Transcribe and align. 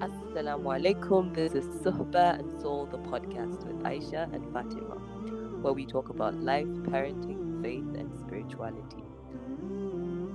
Assalamu 0.00 0.76
alaikum. 0.76 1.34
This 1.34 1.54
is 1.54 1.64
Suhba 1.82 2.38
and 2.38 2.60
Soul, 2.60 2.84
the 2.84 2.98
podcast 2.98 3.64
with 3.66 3.82
Aisha 3.82 4.30
and 4.34 4.44
Fatima, 4.52 4.96
where 5.62 5.72
we 5.72 5.86
talk 5.86 6.10
about 6.10 6.34
life, 6.34 6.66
parenting, 6.90 7.62
faith, 7.62 7.88
and 7.96 8.14
spirituality. 8.18 9.02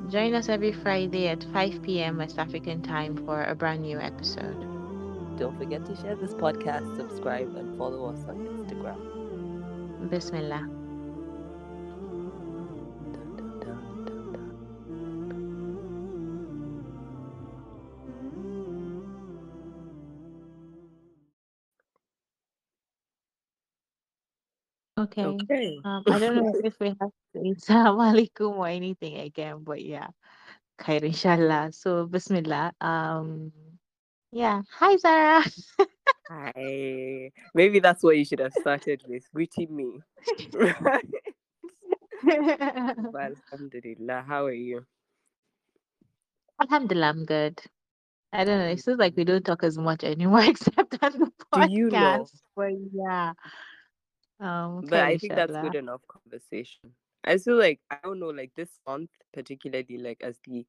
Join 0.09 0.33
us 0.33 0.49
every 0.49 0.71
Friday 0.71 1.27
at 1.27 1.43
5 1.53 1.83
p.m. 1.83 2.17
West 2.17 2.39
African 2.39 2.81
time 2.81 3.15
for 3.23 3.43
a 3.43 3.53
brand 3.53 3.83
new 3.83 3.99
episode. 3.99 4.60
Don't 5.37 5.55
forget 5.60 5.85
to 5.85 5.96
share 5.96 6.15
this 6.15 6.33
podcast, 6.33 6.96
subscribe, 6.97 7.55
and 7.55 7.78
follow 7.78 8.09
us 8.09 8.23
on 8.28 8.37
Instagram. 8.37 10.09
Bismillah. 10.09 10.80
Okay. 25.12 25.26
Okay. 25.26 25.80
Um, 25.84 26.04
I 26.08 26.20
don't 26.20 26.36
know 26.36 26.54
if 26.64 26.80
we 26.80 26.88
have 26.88 27.12
to 27.12 27.36
say 27.36 27.52
Assalamu 27.52 28.00
alaikum 28.16 28.56
or 28.56 28.68
anything 28.68 29.20
again, 29.20 29.60
but 29.64 29.84
yeah. 29.84 30.08
Khair 30.80 31.04
inshallah. 31.04 31.70
So 31.72 32.08
Bismillah. 32.08 32.72
Um 32.80 33.52
yeah. 34.32 34.62
Hi 34.80 34.96
Zara. 34.98 35.44
Hi. 36.32 37.32
Maybe 37.54 37.80
that's 37.80 38.04
what 38.04 38.18
you 38.18 38.24
should 38.24 38.40
have 38.40 38.54
started 38.54 39.04
with, 39.08 39.28
greeting 39.34 39.76
me. 39.76 40.00
Right. 40.54 41.06
Well, 42.23 43.34
Alhamdulillah. 43.52 44.23
How 44.28 44.46
are 44.46 44.54
you? 44.54 44.86
Alhamdulillah, 46.62 47.08
I'm 47.08 47.26
good. 47.26 47.59
I 48.32 48.44
don't 48.46 48.59
know. 48.59 48.68
It 48.68 48.80
seems 48.80 49.00
like 49.00 49.18
we 49.18 49.26
don't 49.26 49.44
talk 49.44 49.64
as 49.64 49.78
much 49.78 50.04
anymore 50.04 50.44
except 50.46 51.02
on 51.02 51.12
the 51.20 51.32
podcast. 51.52 51.68
Do 51.68 51.73
you 51.73 51.90
know? 51.90 52.28
But 52.56 52.73
yeah. 52.94 53.34
Um 54.42 54.84
But 54.89 55.03
I 55.03 55.17
think 55.17 55.36
that's 55.36 55.58
good 55.58 55.75
enough 55.75 56.02
conversation. 56.08 56.95
I 57.23 57.38
feel 57.38 57.58
like 57.58 57.81
I 57.92 58.00
don't 58.03 58.20
know, 58.20 58.30
like 58.30 58.53
this 58.56 58.80
month 58.88 59.11
particularly, 59.34 59.97
like 59.97 60.22
as 60.23 60.39
the 60.45 60.66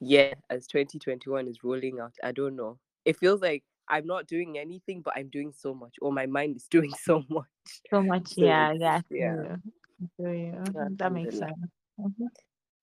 year 0.00 0.34
as 0.50 0.66
2021 0.66 1.48
is 1.48 1.62
rolling 1.64 2.00
out, 2.00 2.14
I 2.22 2.32
don't 2.32 2.56
know. 2.56 2.78
It 3.04 3.16
feels 3.18 3.40
like 3.40 3.64
I'm 3.88 4.06
not 4.06 4.26
doing 4.26 4.58
anything, 4.58 5.02
but 5.02 5.14
I'm 5.16 5.28
doing 5.28 5.52
so 5.52 5.74
much, 5.74 5.96
or 6.02 6.12
my 6.12 6.26
mind 6.26 6.56
is 6.56 6.68
doing 6.70 6.92
so 6.94 7.24
much. 7.30 7.82
So 7.90 8.02
much, 8.02 8.36
So 8.38 8.46
yeah, 8.46 8.72
yeah, 8.72 9.00
yeah. 9.10 9.56
I 10.18 10.22
you. 10.24 10.88
That 10.98 11.12
makes 11.12 11.38
sense. 11.38 11.56
Mhm. 11.98 12.28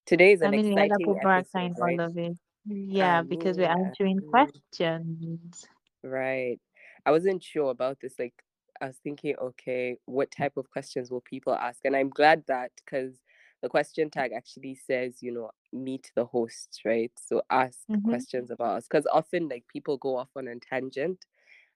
Today 0.06 0.34
is 0.34 0.42
I 0.44 0.50
an 0.50 0.54
mean, 0.54 0.73
exciting 0.73 1.17
episode, 1.22 1.72
right? 1.78 2.00
all 2.00 2.00
of 2.02 2.17
it. 2.17 2.38
Yeah, 2.66 3.22
because 3.23 3.58
we're 3.58 3.66
answering 3.70 4.22
ameen. 4.22 4.30
questions. 4.30 5.67
Right. 6.04 6.60
I 7.06 7.12
wasn't 7.12 7.44
sure 7.44 7.72
about 7.72 8.00
this. 8.02 8.17
Like, 8.20 8.36
I 8.82 8.88
was 8.88 8.98
thinking, 8.98 9.36
okay, 9.42 9.98
what 10.06 10.32
type 10.32 10.58
of 10.58 10.70
questions 10.72 11.12
will 11.12 11.22
people 11.22 11.54
ask? 11.54 11.80
And 11.86 11.96
I'm 11.96 12.10
glad 12.10 12.44
that 12.48 12.72
because 12.84 13.20
the 13.62 13.70
question 13.70 14.10
tag 14.10 14.32
actually 14.34 14.76
says, 14.76 15.22
you 15.22 15.32
know, 15.32 15.52
meet 15.74 16.12
the 16.16 16.26
hosts, 16.26 16.82
right? 16.86 17.12
So 17.18 17.42
ask 17.50 17.88
Mm-hmm. 17.90 18.04
questions 18.04 18.50
about 18.52 18.78
us. 18.78 18.88
Because 18.90 19.06
often, 19.12 19.48
like, 19.50 19.66
people 19.68 19.98
go 19.98 20.18
off 20.18 20.30
on 20.36 20.48
a 20.48 20.56
tangent 20.58 21.26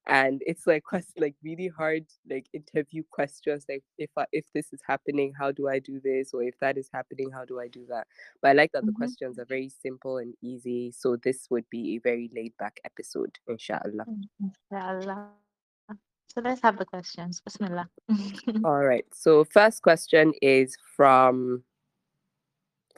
and 0.08 0.42
it's 0.46 0.68
like 0.68 0.84
quest 0.84 1.12
like 1.20 1.36
really 1.44 1.68
hard 1.68 2.06
like 2.30 2.48
interview 2.54 3.04
questions 3.12 3.66
like 3.70 3.84
if 3.98 4.10
I, 4.18 4.26
if 4.32 4.46
this 4.54 4.74
is 4.74 4.82
happening 4.88 5.34
how 5.38 5.52
do 5.52 5.68
i 5.70 5.80
do 5.80 6.00
this 6.04 6.34
or 6.34 6.44
if 6.44 6.58
that 6.60 6.78
is 6.78 6.90
happening 6.94 7.32
how 7.32 7.46
do 7.46 7.60
i 7.60 7.68
do 7.68 7.86
that 7.90 8.08
but 8.42 8.50
i 8.50 8.54
like 8.54 8.72
that 8.74 8.86
the 8.86 8.92
Mm-hmm. 8.92 8.94
questions 8.94 9.40
are 9.40 9.46
very 9.46 9.70
simple 9.70 10.18
and 10.18 10.34
easy 10.42 10.92
so 10.92 11.16
this 11.16 11.48
would 11.50 11.70
be 11.70 11.96
a 11.96 12.00
very 12.00 12.30
laid 12.36 12.54
back 12.58 12.80
episode 12.86 13.38
inshallah 13.48 14.08
Inshallah. 14.40 15.43
So 16.34 16.42
let's 16.42 16.62
have 16.62 16.78
the 16.78 16.86
questions. 16.86 17.42
Bismillah. 17.42 17.90
all 18.66 18.84
right 18.84 19.06
so 19.14 19.44
first 19.44 19.82
question 19.82 20.34
is 20.42 20.76
from 20.96 21.64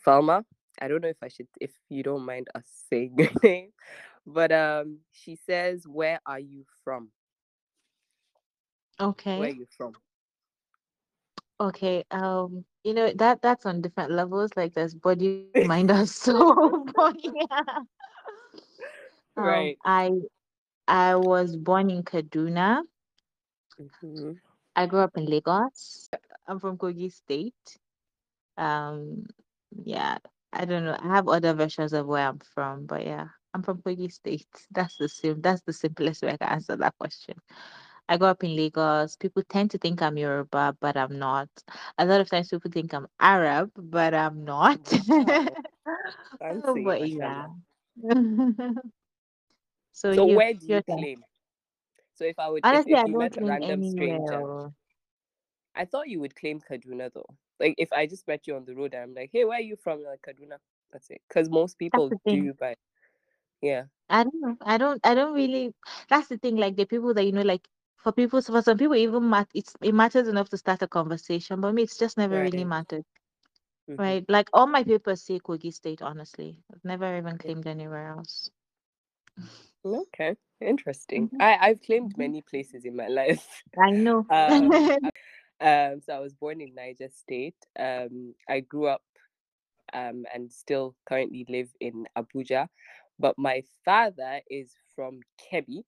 Falma. 0.06 0.44
I 0.82 0.88
don't 0.88 1.02
know 1.02 1.10
if 1.10 1.22
I 1.22 1.30
should, 1.30 1.48
if 1.60 1.72
you 1.90 2.04
don't 2.04 2.26
mind 2.26 2.48
us 2.54 2.64
saying 2.90 3.16
your 3.18 3.30
name, 3.44 3.72
but 4.26 4.52
um, 4.52 5.00
she 5.12 5.36
says, 5.36 5.84
"Where 5.88 6.20
are 6.26 6.40
you 6.40 6.66
from? 6.84 7.10
Okay. 9.00 9.40
Where 9.40 9.50
are 9.50 9.54
you 9.54 9.66
from?" 9.78 9.94
Okay. 11.60 12.04
Um, 12.12 12.66
you 12.84 12.94
know, 12.94 13.12
that 13.16 13.42
that's 13.42 13.66
on 13.66 13.82
different 13.82 14.12
levels. 14.12 14.52
Like 14.56 14.74
there's 14.74 14.94
body, 14.94 15.48
mind, 15.66 15.92
and 15.92 16.10
soul. 16.10 16.86
But 16.96 17.18
yeah. 17.24 17.62
Um, 19.38 19.44
Right. 19.44 19.78
I 19.84 20.12
I 20.88 21.16
was 21.16 21.56
born 21.58 21.90
in 21.90 22.04
Kaduna. 22.04 22.82
Mhm. 23.80 24.40
I 24.76 24.88
grew 24.88 25.00
up 25.02 25.18
in 25.18 25.26
Lagos. 25.26 26.10
I'm 26.48 26.60
from 26.60 26.78
Kogi 26.78 27.12
State. 27.12 27.80
Um, 28.58 29.28
yeah, 29.84 30.18
I 30.54 30.66
don't 30.66 30.86
know. 30.86 30.98
I 31.00 31.08
have 31.08 31.30
other 31.30 31.54
versions 31.54 31.94
of 31.94 32.08
where 32.08 32.28
I'm 32.28 32.40
from, 32.40 32.86
but 32.88 33.06
yeah, 33.06 33.28
I'm 33.54 33.64
from 33.64 33.82
Kogi 33.82 34.12
State. 34.12 34.48
That's 34.72 34.98
the 34.98 35.10
sim 35.10 35.42
that's 35.42 35.64
the 35.64 35.74
simplest 35.74 36.24
way 36.24 36.34
I 36.34 36.38
can 36.38 36.50
answer 36.50 36.78
that 36.78 36.96
question. 37.00 37.36
I 38.10 38.18
grew 38.18 38.28
up 38.30 38.44
in 38.44 38.56
Lagos. 38.56 39.18
People 39.18 39.44
tend 39.50 39.72
to 39.72 39.80
think 39.80 40.02
I'm 40.02 40.18
Yoruba, 40.18 40.78
but 40.82 40.98
I'm 40.98 41.18
not. 41.20 41.50
A 41.98 42.06
lot 42.06 42.22
of 42.22 42.30
times 42.30 42.50
people 42.50 42.72
think 42.72 42.94
I'm 42.94 43.08
Arab, 43.20 43.72
but 43.78 44.14
I'm 44.14 44.46
not. 44.46 44.80
Wow, 46.40 46.76
but 46.84 47.04
yeah. 47.04 47.48
So 49.94 50.12
So 50.12 50.26
you, 50.26 50.28
where 50.28 50.54
do 50.54 50.68
you 50.68 50.84
claim? 50.84 51.24
So 52.16 52.26
if 52.26 52.40
I 52.40 52.50
would, 52.50 52.66
Honestly, 52.66 52.96
if 52.96 53.00
I 53.00 53.06
you 53.06 53.14
don't 53.14 53.18
met 53.18 53.38
a 53.38 53.46
random 53.46 53.84
anywhere. 53.84 53.84
stranger, 53.84 54.48
oh. 54.48 54.74
I 55.76 55.86
thought 55.86 56.10
you 56.10 56.20
would 56.22 56.36
claim 56.36 56.62
Kaduna 56.62 57.12
though. 57.14 57.38
Like 57.60 57.76
if 57.78 57.92
I 57.94 58.08
just 58.08 58.28
met 58.28 58.48
you 58.48 58.56
on 58.56 58.66
the 58.66 58.76
road 58.76 58.94
and 58.94 59.04
I'm 59.04 59.14
like, 59.16 59.32
"Hey, 59.34 59.46
where 59.46 59.58
are 59.60 59.62
you 59.62 59.76
from?" 59.78 60.00
You're 60.02 60.12
like 60.12 60.22
Kaduna. 60.24 60.60
That's 60.92 61.10
it. 61.12 61.22
Because 61.28 61.50
most 61.50 61.78
people 61.80 62.14
do, 62.28 62.54
but 62.60 62.78
yeah. 63.62 63.86
I 64.10 64.24
don't 64.24 64.42
know. 64.42 64.58
I 64.62 64.78
don't. 64.78 65.00
I 65.06 65.14
don't 65.16 65.34
really. 65.34 65.74
That's 66.10 66.28
the 66.30 66.38
thing. 66.38 66.58
Like 66.58 66.76
the 66.76 66.86
people 66.86 67.14
that 67.14 67.24
you 67.26 67.32
know, 67.32 67.42
like 67.42 67.68
for 67.98 68.12
people, 68.12 68.42
for 68.42 68.62
some 68.62 68.78
people, 68.78 68.96
even 68.96 69.30
mat, 69.30 69.50
it's 69.54 69.76
it 69.82 69.94
matters 69.94 70.28
enough 70.28 70.50
to 70.50 70.58
start 70.58 70.82
a 70.84 70.88
conversation. 70.88 71.62
But 71.62 71.74
me, 71.74 71.84
it's 71.84 71.98
just 71.98 72.18
never 72.18 72.40
really 72.42 72.64
Right. 72.64 72.66
mattered. 72.66 73.06
Mhm. 73.88 73.98
Right? 74.00 74.26
Like 74.30 74.50
all 74.54 74.68
my 74.68 74.84
papers 74.84 75.24
say 75.24 75.40
Kogi 75.40 75.74
State. 75.74 76.02
Honestly, 76.02 76.64
I've 76.74 76.86
never 76.86 77.18
even 77.18 77.38
claimed 77.38 77.68
anywhere 77.68 78.08
else. 78.10 78.50
Okay, 79.86 80.36
interesting. 80.62 81.32
Mhm, 81.32 81.40
I 81.40 81.58
I've 81.62 81.82
claimed 81.82 82.18
mhm. 82.18 82.18
many 82.18 82.42
places 82.42 82.86
in 82.86 82.96
my 82.96 83.08
life. 83.08 83.64
I 83.78 83.92
know. 83.92 84.28
um, 84.32 84.82
um, 85.62 86.02
so 86.02 86.14
I 86.16 86.20
was 86.20 86.36
born 86.36 86.62
in 86.62 86.76
Niger 86.76 87.10
State. 87.10 87.58
Um, 87.80 88.36
I 88.50 88.62
grew 88.62 88.88
up 88.88 89.04
um 89.94 90.26
and 90.34 90.52
still 90.52 90.96
currently 91.08 91.46
live 91.50 91.72
in 91.82 92.08
Abuja, 92.18 92.70
but 93.20 93.38
my 93.38 93.64
father 93.86 94.42
is 94.50 94.76
from 94.96 95.22
Kebbi. 95.52 95.84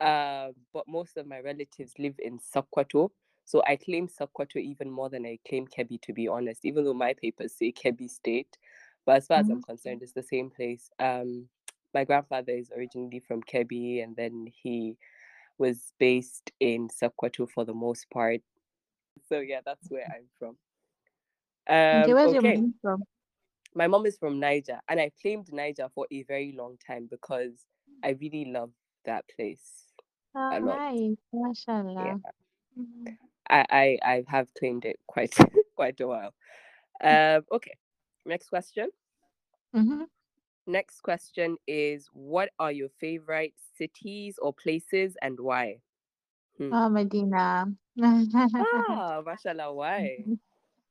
Um, 0.00 0.54
but 0.72 0.86
most 0.88 1.16
of 1.16 1.26
my 1.26 1.40
relatives 1.40 1.94
live 1.98 2.16
in 2.18 2.38
Sokoto. 2.38 3.10
So 3.44 3.62
I 3.66 3.76
claim 3.76 4.08
Sokoto 4.08 4.56
even 4.56 4.90
more 4.90 5.08
than 5.10 5.24
I 5.26 5.38
claim 5.48 5.66
Kebbi, 5.66 6.00
to 6.02 6.12
be 6.12 6.28
honest, 6.28 6.64
even 6.64 6.84
though 6.84 6.94
my 6.94 7.14
papers 7.14 7.54
say 7.56 7.72
Kebbi 7.72 8.10
State. 8.10 8.58
But 9.06 9.16
as 9.18 9.26
far 9.26 9.38
as 9.38 9.50
I'm 9.50 9.60
Mhm. 9.60 9.62
concerned, 9.62 10.02
it's 10.02 10.12
the 10.12 10.22
same 10.22 10.50
place. 10.50 10.90
Um, 10.98 11.48
my 11.94 12.04
grandfather 12.04 12.52
is 12.52 12.70
originally 12.76 13.20
from 13.20 13.42
Kebbi, 13.42 14.02
and 14.02 14.16
then 14.16 14.46
he 14.62 14.96
was 15.58 15.92
based 15.98 16.50
in 16.60 16.88
Sokoto 16.88 17.48
for 17.48 17.64
the 17.64 17.74
most 17.74 18.10
part. 18.10 18.40
So 19.28 19.40
yeah, 19.40 19.60
that's 19.64 19.90
where 19.90 20.06
I'm 20.12 20.26
from. 20.38 20.56
Okay, 21.68 22.12
Um, 22.12 22.14
where's 22.14 22.32
your 22.32 22.42
mom 22.42 22.74
from? 22.82 23.04
my 23.74 23.86
mom 23.86 24.06
is 24.06 24.16
from 24.18 24.40
Niger, 24.40 24.80
and 24.88 25.00
I 25.00 25.10
claimed 25.20 25.52
Niger 25.52 25.88
for 25.94 26.06
a 26.10 26.22
very 26.24 26.52
long 26.56 26.76
time 26.86 27.06
because 27.10 27.52
I 28.02 28.10
really 28.20 28.46
love 28.46 28.70
that 29.04 29.24
place 29.34 29.84
Oh, 30.34 30.50
a 30.52 30.60
lot. 30.60 30.82
nice. 30.92 31.16
Yeah. 31.98 32.14
Mashallah. 32.14 32.20
Mhm. 32.78 33.16
I, 33.50 33.66
I 33.70 33.98
I 34.02 34.24
have 34.28 34.52
claimed 34.54 34.84
it 34.84 34.98
quite 35.06 35.34
quite 35.76 36.00
a 36.00 36.06
while. 36.06 36.34
Um, 37.02 37.44
okay, 37.52 37.74
next 38.26 38.48
question. 38.48 38.88
Mhm. 39.74 40.06
Next 40.66 41.00
question 41.00 41.58
is 41.66 42.08
what 42.12 42.50
are 42.58 42.72
your 42.72 42.88
favorite 42.88 43.54
cities 43.58 44.38
or 44.38 44.52
places 44.52 45.16
and 45.22 45.38
why? 45.40 45.80
Hmm. 46.58 46.72
Oh, 46.72 46.88
Medina. 46.88 47.66
Ah, 48.58 49.22
mashallah, 49.24 49.72
why? 49.72 50.28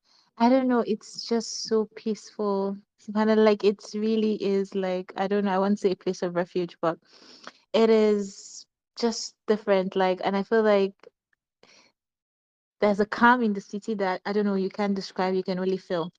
I 0.37 0.49
don't 0.49 0.67
know. 0.67 0.83
It's 0.85 1.27
just 1.27 1.63
so 1.63 1.85
peaceful. 1.95 2.77
It's 2.97 3.09
kind 3.13 3.29
of 3.29 3.37
like 3.39 3.63
it 3.63 3.83
really 3.93 4.35
is 4.43 4.75
like 4.75 5.13
I 5.17 5.27
don't 5.27 5.45
know. 5.45 5.51
I 5.51 5.59
won't 5.59 5.79
say 5.79 5.91
a 5.91 5.95
place 5.95 6.21
of 6.23 6.35
refuge, 6.35 6.77
but 6.81 6.97
it 7.73 7.89
is 7.89 8.65
just 8.99 9.35
different. 9.47 9.95
Like, 9.95 10.19
and 10.23 10.35
I 10.35 10.43
feel 10.43 10.63
like 10.63 10.95
there's 12.79 12.99
a 12.99 13.05
calm 13.05 13.41
in 13.43 13.53
the 13.53 13.61
city 13.61 13.93
that 13.95 14.21
I 14.25 14.33
don't 14.33 14.45
know. 14.45 14.55
You 14.55 14.69
can't 14.69 14.95
describe. 14.95 15.33
You 15.35 15.43
can 15.43 15.59
really 15.59 15.77
feel. 15.77 16.11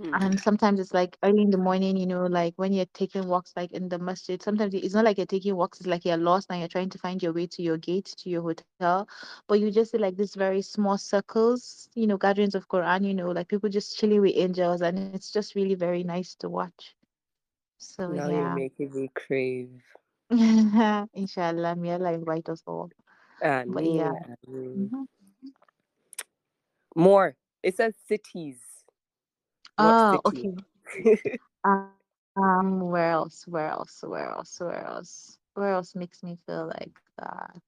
Hmm. 0.00 0.14
And 0.14 0.40
sometimes 0.40 0.80
it's 0.80 0.94
like 0.94 1.18
early 1.22 1.42
in 1.42 1.50
the 1.50 1.58
morning, 1.58 1.96
you 1.96 2.06
know, 2.06 2.26
like 2.26 2.54
when 2.56 2.72
you're 2.72 2.86
taking 2.94 3.28
walks 3.28 3.52
like 3.56 3.72
in 3.72 3.88
the 3.88 3.98
masjid, 3.98 4.42
sometimes 4.42 4.74
it's 4.74 4.94
not 4.94 5.04
like 5.04 5.18
you're 5.18 5.26
taking 5.26 5.56
walks, 5.56 5.80
it's 5.80 5.86
like 5.86 6.04
you're 6.04 6.16
lost 6.16 6.50
and 6.50 6.60
you're 6.60 6.68
trying 6.68 6.90
to 6.90 6.98
find 6.98 7.22
your 7.22 7.32
way 7.32 7.46
to 7.48 7.62
your 7.62 7.78
gate, 7.78 8.06
to 8.18 8.30
your 8.30 8.42
hotel. 8.42 9.08
But 9.48 9.60
you 9.60 9.70
just 9.70 9.92
see 9.92 9.98
like 9.98 10.16
these 10.16 10.34
very 10.34 10.62
small 10.62 10.98
circles, 10.98 11.88
you 11.94 12.06
know, 12.06 12.16
gatherings 12.16 12.54
of 12.54 12.68
Quran, 12.68 13.06
you 13.06 13.14
know, 13.14 13.30
like 13.30 13.48
people 13.48 13.68
just 13.68 13.98
chilling 13.98 14.20
with 14.22 14.32
angels 14.36 14.82
and 14.82 14.98
it's 15.14 15.30
just 15.32 15.54
really 15.54 15.74
very 15.74 16.02
nice 16.02 16.34
to 16.36 16.48
watch. 16.48 16.96
So 17.78 18.12
Now 18.12 18.28
you're 18.28 18.48
yeah. 18.48 18.50
making 18.50 18.94
me 18.94 19.10
crave. 19.14 19.82
Inshallah, 21.14 21.76
may 21.76 21.92
Allah 21.94 22.12
invite 22.12 22.48
us 22.48 22.62
all. 22.66 22.90
But 23.66 23.84
yeah. 23.86 24.12
mean, 24.12 24.24
I 24.24 24.34
mean. 24.50 24.92
Mhm. 24.92 25.06
More. 26.94 27.36
It 27.62 27.76
says 27.76 27.96
cities, 27.96 28.69
Oh, 29.80 30.20
okay. 30.26 30.54
Um, 32.36 32.80
where 32.80 33.10
else? 33.10 33.46
Where 33.46 33.68
else? 33.68 34.02
Where 34.06 34.28
else? 34.30 34.60
Where 34.60 34.84
else? 34.86 35.38
Where 35.54 35.72
else 35.72 35.94
makes 35.94 36.22
me 36.22 36.38
feel 36.46 36.66
like 36.66 36.98
that? 37.18 37.60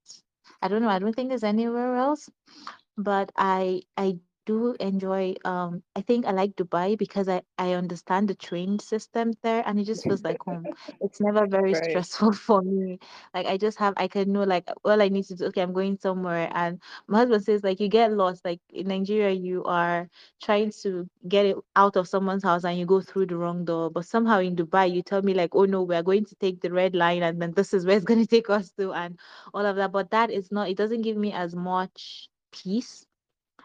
I 0.62 0.68
don't 0.68 0.82
know. 0.82 0.88
I 0.88 0.98
don't 0.98 1.14
think 1.14 1.28
there's 1.30 1.44
anywhere 1.44 1.96
else, 1.96 2.30
but 2.96 3.32
I 3.36 3.82
I 3.96 4.18
do 4.46 4.74
enjoy. 4.80 5.34
Um, 5.44 5.82
I 5.96 6.00
think 6.02 6.26
I 6.26 6.32
like 6.32 6.56
Dubai 6.56 6.96
because 6.98 7.28
I 7.28 7.42
I 7.58 7.72
understand 7.72 8.28
the 8.28 8.34
train 8.34 8.78
system 8.78 9.32
there, 9.42 9.62
and 9.66 9.78
it 9.80 9.84
just 9.84 10.06
feels 10.06 10.22
like 10.24 10.38
home. 10.44 10.70
It's 11.00 11.20
never 11.20 11.46
very 11.46 11.74
right. 11.74 11.74
stressful 11.74 12.32
for 12.46 12.62
me. 12.62 12.98
Like 13.34 13.46
I 13.46 13.56
just 13.56 13.78
have 13.78 13.94
I 13.96 14.08
can 14.08 14.32
know 14.32 14.44
like 14.44 14.68
all 14.84 15.00
I 15.02 15.08
need 15.08 15.24
to 15.26 15.34
do. 15.36 15.46
Okay, 15.46 15.62
I'm 15.62 15.72
going 15.72 15.98
somewhere, 15.98 16.50
and 16.54 16.80
my 17.08 17.18
husband 17.18 17.44
says 17.44 17.62
like 17.64 17.80
you 17.80 17.88
get 17.88 18.12
lost. 18.12 18.44
Like 18.44 18.60
in 18.70 18.88
Nigeria, 18.88 19.30
you 19.32 19.64
are 19.64 20.08
trying 20.42 20.70
to 20.82 21.08
get 21.28 21.46
it 21.46 21.56
out 21.76 21.96
of 21.96 22.08
someone's 22.08 22.44
house 22.44 22.64
and 22.64 22.78
you 22.78 22.86
go 22.86 23.00
through 23.00 23.26
the 23.26 23.36
wrong 23.36 23.64
door. 23.64 23.90
But 23.90 24.06
somehow 24.06 24.40
in 24.40 24.56
Dubai, 24.56 24.92
you 24.92 25.02
tell 25.02 25.22
me 25.22 25.34
like, 25.34 25.54
oh 25.54 25.64
no, 25.64 25.82
we're 25.82 26.02
going 26.02 26.24
to 26.26 26.34
take 26.36 26.60
the 26.60 26.70
red 26.72 26.94
line 26.94 27.22
and 27.22 27.40
then 27.40 27.52
this 27.52 27.72
is 27.74 27.86
where 27.86 27.96
it's 27.96 28.04
going 28.04 28.20
to 28.26 28.26
take 28.26 28.50
us 28.50 28.70
to 28.72 28.92
and 28.92 29.18
all 29.54 29.64
of 29.64 29.76
that. 29.76 29.92
But 29.92 30.10
that 30.10 30.30
is 30.30 30.50
not, 30.50 30.68
it 30.68 30.76
doesn't 30.76 31.02
give 31.02 31.16
me 31.16 31.32
as 31.32 31.54
much 31.54 32.28
peace 32.52 33.06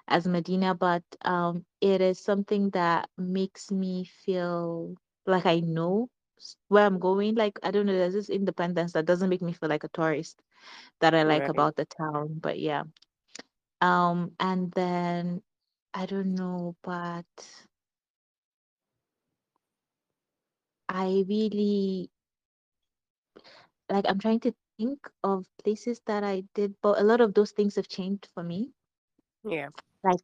as 0.08 0.28
Medina, 0.28 0.74
but 0.76 1.04
um, 1.24 1.66
it 1.82 2.02
is 2.02 2.20
something 2.20 2.70
that 2.72 3.10
makes 3.18 3.72
me 3.72 4.06
feel 4.06 4.96
like 5.26 5.46
I 5.46 5.60
know 5.60 6.10
where 6.68 6.86
I'm 6.86 7.00
going. 7.00 7.36
Like, 7.36 7.60
I 7.64 7.72
don't 7.72 7.86
know, 7.86 7.94
there's 7.94 8.14
this 8.14 8.30
independence 8.30 8.94
that 8.94 9.06
doesn't 9.06 9.30
make 9.30 9.42
me 9.42 9.54
feel 9.54 9.70
like 9.70 9.84
a 9.84 9.90
tourist 9.90 10.42
that 11.00 11.14
I 11.14 11.24
like 11.24 11.48
Right. 11.48 11.50
about 11.50 11.76
the 11.76 11.86
town. 11.86 12.40
But 12.42 12.60
yeah. 12.60 12.84
Um, 13.82 14.34
and 14.40 14.72
then 14.74 15.44
I 15.94 16.06
don't 16.06 16.36
know, 16.36 16.76
but 16.84 17.26
I 20.90 21.24
really 21.28 22.10
like 23.90 24.06
I'm 24.08 24.20
trying 24.20 24.40
to 24.42 24.54
think 24.78 25.10
of 25.24 25.48
places 25.64 26.02
that 26.06 26.24
I 26.24 26.44
did, 26.54 26.76
but 26.82 27.00
a 27.00 27.04
lot 27.04 27.22
of 27.22 27.34
those 27.34 27.52
things 27.52 27.76
have 27.76 27.88
changed 27.88 28.28
for 28.34 28.44
me. 28.44 28.74
Yeah. 29.44 29.70
Like 30.04 30.20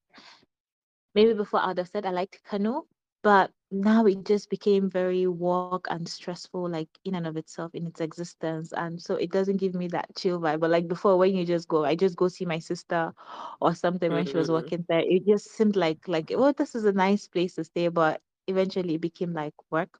maybe 1.15 1.33
before 1.33 1.59
I 1.61 1.67
would 1.67 1.77
have 1.79 1.87
said 1.89 2.05
I 2.05 2.11
liked 2.11 2.43
Kano, 2.45 2.87
but 3.23 3.51
now 3.71 4.05
it 4.05 4.25
just 4.25 4.49
became 4.49 4.89
very 4.89 5.27
work 5.27 5.71
and 5.73 5.93
stressful, 5.93 6.53
like 6.55 6.77
in 6.91 7.03
and 7.03 7.15
of 7.15 7.25
itself, 7.25 7.61
in 7.61 7.75
its 7.75 7.89
existence. 7.89 8.63
And 8.65 8.93
so 9.01 9.15
it 9.15 9.31
doesn't 9.31 9.57
give 9.57 9.73
me 9.73 9.87
that 9.87 10.15
chill 10.15 10.39
vibe. 10.39 10.59
But 10.59 10.69
like 10.71 10.87
before, 10.87 11.17
when 11.17 11.35
you 11.35 11.45
just 11.45 11.67
go, 11.67 11.83
I 11.85 11.95
just 11.95 12.15
go 12.15 12.27
see 12.27 12.45
my 12.45 12.59
sister 12.59 13.13
or 13.61 13.73
something 13.73 14.11
when 14.11 14.25
she 14.25 14.37
was 14.37 14.51
Mm-hmm. 14.51 14.67
working 14.67 14.85
there. 14.87 15.01
It 15.05 15.25
just 15.27 15.49
seemed 15.51 15.75
like 15.75 16.07
like, 16.07 16.31
well, 16.35 16.53
this 16.53 16.75
is 16.75 16.85
a 16.85 16.93
nice 16.93 17.27
place 17.27 17.55
to 17.55 17.63
stay, 17.63 17.87
but 17.89 18.21
eventually 18.47 18.95
it 18.95 19.01
became 19.01 19.33
like 19.33 19.53
work. 19.71 19.99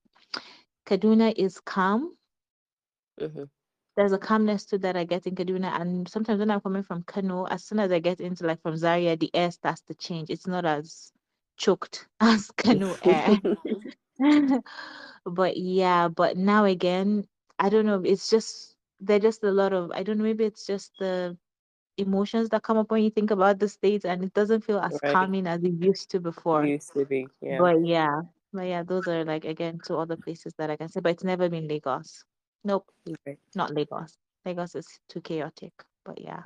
Kaduna 0.86 1.34
is 1.38 1.60
calm 1.60 2.18
Mm-hmm. 3.20 3.44
There's 3.96 4.12
a 4.12 4.18
calmness 4.18 4.66
to 4.66 4.78
that 4.80 4.98
I 4.98 5.04
get 5.04 5.28
in 5.28 5.36
Kaduna. 5.36 5.80
And 5.80 6.08
sometimes 6.08 6.40
when 6.40 6.52
I'm 6.52 6.62
coming 6.62 6.84
from 6.84 7.04
Kano, 7.04 7.46
as 7.46 7.64
soon 7.64 7.80
as 7.80 7.92
I 7.92 8.00
get 8.00 8.20
into 8.20 8.46
like 8.46 8.62
from 8.62 8.78
Zaria, 8.78 9.16
the 9.16 9.30
air 9.34 9.52
starts 9.52 9.82
to 9.84 9.94
change. 9.94 10.30
It's 10.30 10.48
not 10.48 10.66
as 10.66 11.12
choked 11.58 12.08
as 12.20 12.52
Kano 12.58 12.96
air. 13.04 13.40
but 15.26 15.58
yeah, 15.58 16.08
but 16.08 16.38
now 16.38 16.66
again, 16.66 17.28
I 17.60 17.70
don't 17.70 17.86
know. 17.86 18.02
It's 18.04 18.30
just 18.30 18.76
there's 19.00 19.22
just 19.22 19.44
a 19.44 19.52
lot 19.52 19.74
of 19.74 19.92
I 19.94 20.04
don't 20.04 20.18
know. 20.18 20.24
Maybe 20.24 20.46
it's 20.46 20.66
just 20.66 20.92
the 21.00 21.38
emotions 21.98 22.50
that 22.50 22.64
come 22.64 22.78
up 22.78 22.90
when 22.90 23.04
you 23.04 23.12
think 23.12 23.32
about 23.32 23.60
the 23.60 23.70
states, 23.70 24.06
and 24.06 24.24
it 24.24 24.34
doesn't 24.34 24.62
feel 24.62 24.80
as 24.80 25.00
right. 25.04 25.14
calming 25.14 25.46
as 25.46 25.64
it 25.64 25.74
used 25.80 26.10
to 26.12 26.20
before. 26.20 26.66
Used 26.66 26.94
to 26.94 27.06
be. 27.06 27.28
Yeah. 27.42 27.60
But 27.60 27.86
yeah, 27.86 28.22
but 28.52 28.64
yeah, 28.64 28.84
those 28.84 29.08
are 29.08 29.24
like 29.24 29.46
again 29.46 29.80
two 29.86 29.98
other 29.98 30.18
places 30.18 30.54
that 30.58 30.72
I 30.72 30.78
can 30.78 30.90
say. 30.90 31.00
But 31.00 31.12
it's 31.14 31.24
never 31.24 31.48
been 31.50 31.68
Lagos. 31.68 32.24
Nope. 32.64 32.92
Not 33.56 33.74
Lagos. 33.74 34.18
Lagos 34.46 34.76
is 34.76 35.00
too 35.10 35.22
chaotic, 35.22 35.74
but 36.06 36.20
yeah. 36.20 36.44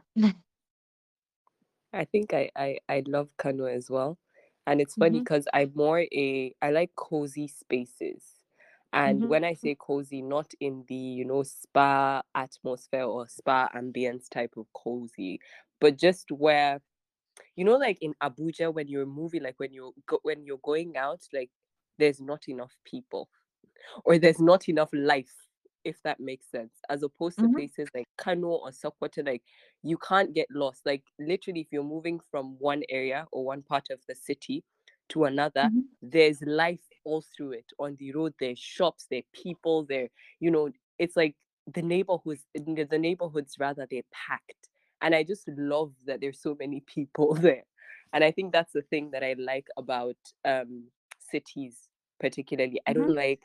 I 1.93 2.05
think 2.05 2.33
I, 2.33 2.49
I, 2.55 2.77
I 2.89 3.03
love 3.07 3.29
Kano 3.37 3.65
as 3.65 3.89
well. 3.89 4.17
And 4.65 4.81
it's 4.81 4.95
funny 4.95 5.19
because 5.19 5.47
I'm 5.53 5.71
more 5.75 6.01
a 6.01 6.53
I 6.61 6.71
like 6.71 6.91
cozy 6.95 7.47
spaces. 7.47 8.23
And 8.93 9.23
hmm 9.23 9.29
when 9.29 9.43
I 9.43 9.53
say 9.53 9.75
cozy, 9.79 10.21
not 10.21 10.51
in 10.59 10.85
the, 10.87 10.95
you 10.95 11.25
know, 11.25 11.43
spa 11.43 12.21
atmosphere 12.35 13.03
or 13.03 13.27
spa 13.27 13.69
ambience 13.75 14.29
type 14.29 14.53
of 14.57 14.67
cozy, 14.73 15.39
but 15.79 15.97
just 15.97 16.31
where, 16.31 16.81
you 17.55 17.65
know, 17.65 17.77
like 17.77 17.99
in 18.01 18.13
Abuja 18.23 18.73
when 18.73 18.87
you're 18.87 19.05
moving, 19.05 19.43
like 19.43 19.55
when 19.59 19.73
you're 19.73 19.93
go- 20.07 20.19
when 20.23 20.45
you're 20.45 20.59
going 20.63 20.97
out, 20.97 21.21
like 21.33 21.51
there's 21.99 22.21
not 22.21 22.47
enough 22.49 22.73
people 22.85 23.29
or 24.05 24.17
there's 24.19 24.41
not 24.41 24.69
enough 24.69 24.89
life 24.93 25.46
if 25.87 26.01
that 26.03 26.19
makes 26.19 26.49
sense 26.51 26.73
as 26.89 27.03
opposed 27.03 27.39
to 27.39 27.47
hmm 27.47 27.57
places 27.57 27.89
like 27.95 28.07
kano 28.17 28.47
or 28.47 28.69
sokoto 28.69 29.25
like 29.25 29.43
you 29.83 29.97
can't 29.97 30.33
get 30.33 30.47
lost 30.51 30.85
like 30.85 31.03
literally 31.19 31.61
if 31.61 31.67
you're 31.71 31.83
moving 31.83 32.19
from 32.31 32.57
one 32.59 32.83
area 32.89 33.25
or 33.31 33.45
one 33.45 33.61
part 33.63 33.89
of 33.89 33.99
the 34.07 34.15
city 34.15 34.63
to 35.09 35.23
another 35.25 35.69
hmm 35.69 35.97
there's 36.01 36.41
life 36.43 36.81
all 37.03 37.21
through 37.35 37.51
it 37.51 37.71
on 37.79 37.95
the 37.99 38.11
road 38.11 38.33
there's 38.39 38.59
shops 38.59 39.07
there 39.09 39.19
are 39.19 39.41
people 39.41 39.85
there 39.85 40.09
you 40.39 40.51
know 40.51 40.69
it's 40.99 41.15
like 41.15 41.35
the 41.73 41.81
neighborhoods 41.81 42.45
the 42.53 42.83
the 42.83 42.99
neighborhoods 42.99 43.55
rather 43.59 43.87
they're 43.89 44.01
packed 44.11 44.69
and 45.01 45.15
i 45.15 45.23
just 45.23 45.47
love 45.47 45.93
that 46.05 46.21
there's 46.21 46.41
so 46.41 46.55
many 46.59 46.81
people 46.81 47.33
there 47.47 47.63
and 48.13 48.23
i 48.23 48.31
think 48.31 48.51
that's 48.51 48.73
the 48.73 48.81
thing 48.81 49.11
that 49.11 49.23
i 49.23 49.33
like 49.37 49.67
about 49.77 50.17
um 50.45 50.87
cities 51.19 51.89
particularly. 52.19 52.81
I 52.87 52.93
don't 52.93 53.13
like 53.13 53.43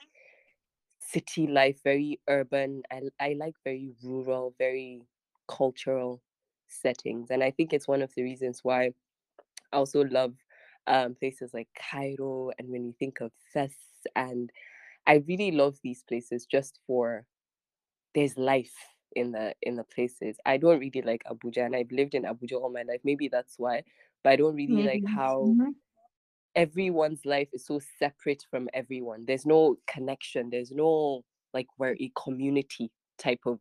city 1.09 1.47
life, 1.47 1.81
very 1.85 2.21
urban. 2.29 2.83
I, 2.91 3.03
I 3.21 3.33
like 3.35 3.57
very 3.65 3.93
rural, 4.03 4.55
very 4.59 5.03
cultural 5.49 6.23
settings. 6.69 7.31
And 7.31 7.43
I 7.43 7.51
think 7.51 7.73
it's 7.73 7.89
one 7.89 8.03
of 8.03 8.15
the 8.15 8.23
reasons 8.23 8.61
why 8.63 8.93
I 9.73 9.77
also 9.77 10.05
love 10.05 10.37
um, 10.87 11.15
places 11.17 11.55
like 11.55 11.69
Cairo. 11.77 12.53
And 12.59 12.71
when 12.71 12.85
you 12.87 12.95
think 12.99 13.21
of 13.21 13.33
Fes, 13.53 13.77
and 14.17 14.53
I 15.07 15.17
really 15.29 15.53
love 15.53 15.79
these 15.83 16.05
places 16.05 16.47
just 16.47 16.81
for 16.87 17.27
there's 18.15 18.37
life 18.37 18.75
in 19.15 19.33
the 19.33 19.55
in 19.63 19.77
the 19.77 19.85
places. 19.85 20.37
I 20.47 20.57
don't 20.57 20.79
really 20.81 21.03
like 21.03 21.23
Abuja, 21.25 21.67
and 21.67 21.77
I've 21.77 21.93
lived 21.93 22.15
in 22.15 22.25
Abuja 22.25 22.61
all 22.61 22.71
my 22.73 22.83
life. 22.83 23.01
Maybe 23.05 23.29
that's 23.29 23.59
why, 23.59 23.85
but 24.23 24.33
I 24.33 24.37
don't 24.37 24.57
really 24.57 24.83
like 24.83 25.05
Maybe. 25.07 25.07
how 25.07 25.57
everyone's 26.55 27.25
life 27.25 27.49
is 27.53 27.67
so 27.67 27.81
separate 27.99 28.45
from 28.51 28.69
everyone. 28.75 29.25
There's 29.27 29.47
no 29.47 29.77
connection. 29.87 30.51
There's 30.51 30.71
no 30.71 31.23
like 31.55 31.67
we're 31.79 31.97
a 32.01 32.13
community 32.23 32.91
type 33.19 33.41
of 33.47 33.59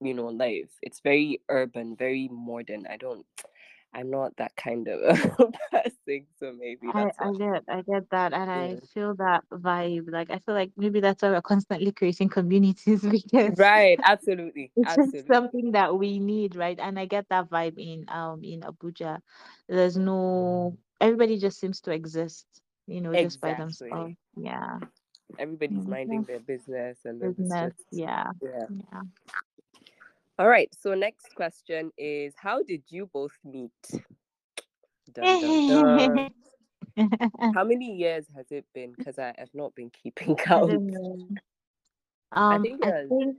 you 0.00 0.14
know 0.14 0.26
life. 0.26 0.70
It's 0.82 1.00
very 1.00 1.40
urban, 1.48 1.96
very 1.96 2.28
modern. 2.30 2.86
I 2.88 2.96
don't. 2.96 3.26
I'm 3.94 4.10
not 4.10 4.34
that 4.38 4.56
kind 4.56 4.88
of 4.88 5.18
person, 5.70 6.26
so 6.38 6.52
maybe 6.58 6.88
I, 6.94 7.10
I 7.18 7.32
get 7.32 7.62
I 7.68 7.82
get 7.82 8.08
that 8.10 8.32
and 8.32 8.50
I 8.50 8.78
feel 8.94 9.14
that 9.16 9.42
vibe. 9.52 10.10
Like 10.10 10.30
I 10.30 10.38
feel 10.38 10.54
like 10.54 10.70
maybe 10.78 11.00
that's 11.00 11.22
why 11.22 11.30
we're 11.30 11.42
constantly 11.42 11.92
creating 11.92 12.30
communities 12.30 13.02
because 13.10 13.58
Right. 13.58 13.98
Absolutely. 14.02 14.72
it's 14.76 14.94
just 15.12 15.26
something 15.26 15.72
that 15.72 15.96
we 15.96 16.18
need, 16.18 16.56
right? 16.56 16.78
And 16.80 16.98
I 16.98 17.04
get 17.04 17.26
that 17.28 17.50
vibe 17.50 17.78
in 17.78 18.06
um 18.08 18.42
in 18.42 18.60
Abuja. 18.60 19.18
There's 19.68 19.96
no 19.98 20.76
everybody 21.02 21.38
just 21.38 21.60
seems 21.60 21.80
to 21.82 21.92
exist, 21.92 22.46
you 22.86 23.02
know, 23.02 23.16
just 23.16 23.40
by 23.40 23.54
themselves. 23.54 24.16
Yeah. 24.36 24.80
Everybody's 25.38 25.86
Mhm. 25.86 25.88
minding 25.88 26.24
their 26.24 26.40
business, 26.40 27.04
and 27.04 27.20
then 27.20 27.30
it's 27.38 27.38
Business. 27.38 27.60
just 27.60 27.86
Yeah. 27.92 28.32
yeah. 28.42 28.66
Yeah. 28.68 29.02
All 30.38 30.48
right. 30.48 30.72
So 30.74 30.94
next 30.94 31.34
question 31.34 31.92
is, 31.98 32.34
how 32.36 32.62
did 32.62 32.84
you 32.90 33.06
both 33.12 33.38
meet? 33.44 33.72
Dun 35.12 35.38
dun 35.38 35.60
dun. 35.66 36.30
How 37.54 37.64
many 37.64 37.94
years 37.96 38.26
has 38.36 38.50
it 38.52 38.66
been? 38.74 38.92
Because 38.92 39.18
I 39.18 39.34
have 39.38 39.54
not 39.54 39.74
been 39.74 39.90
keeping 39.90 40.36
count. 40.36 40.70
don't. 40.70 41.38
I 42.50 42.58
Um, 42.58 42.62
think 42.62 42.82
I 42.82 42.92
think 43.08 43.36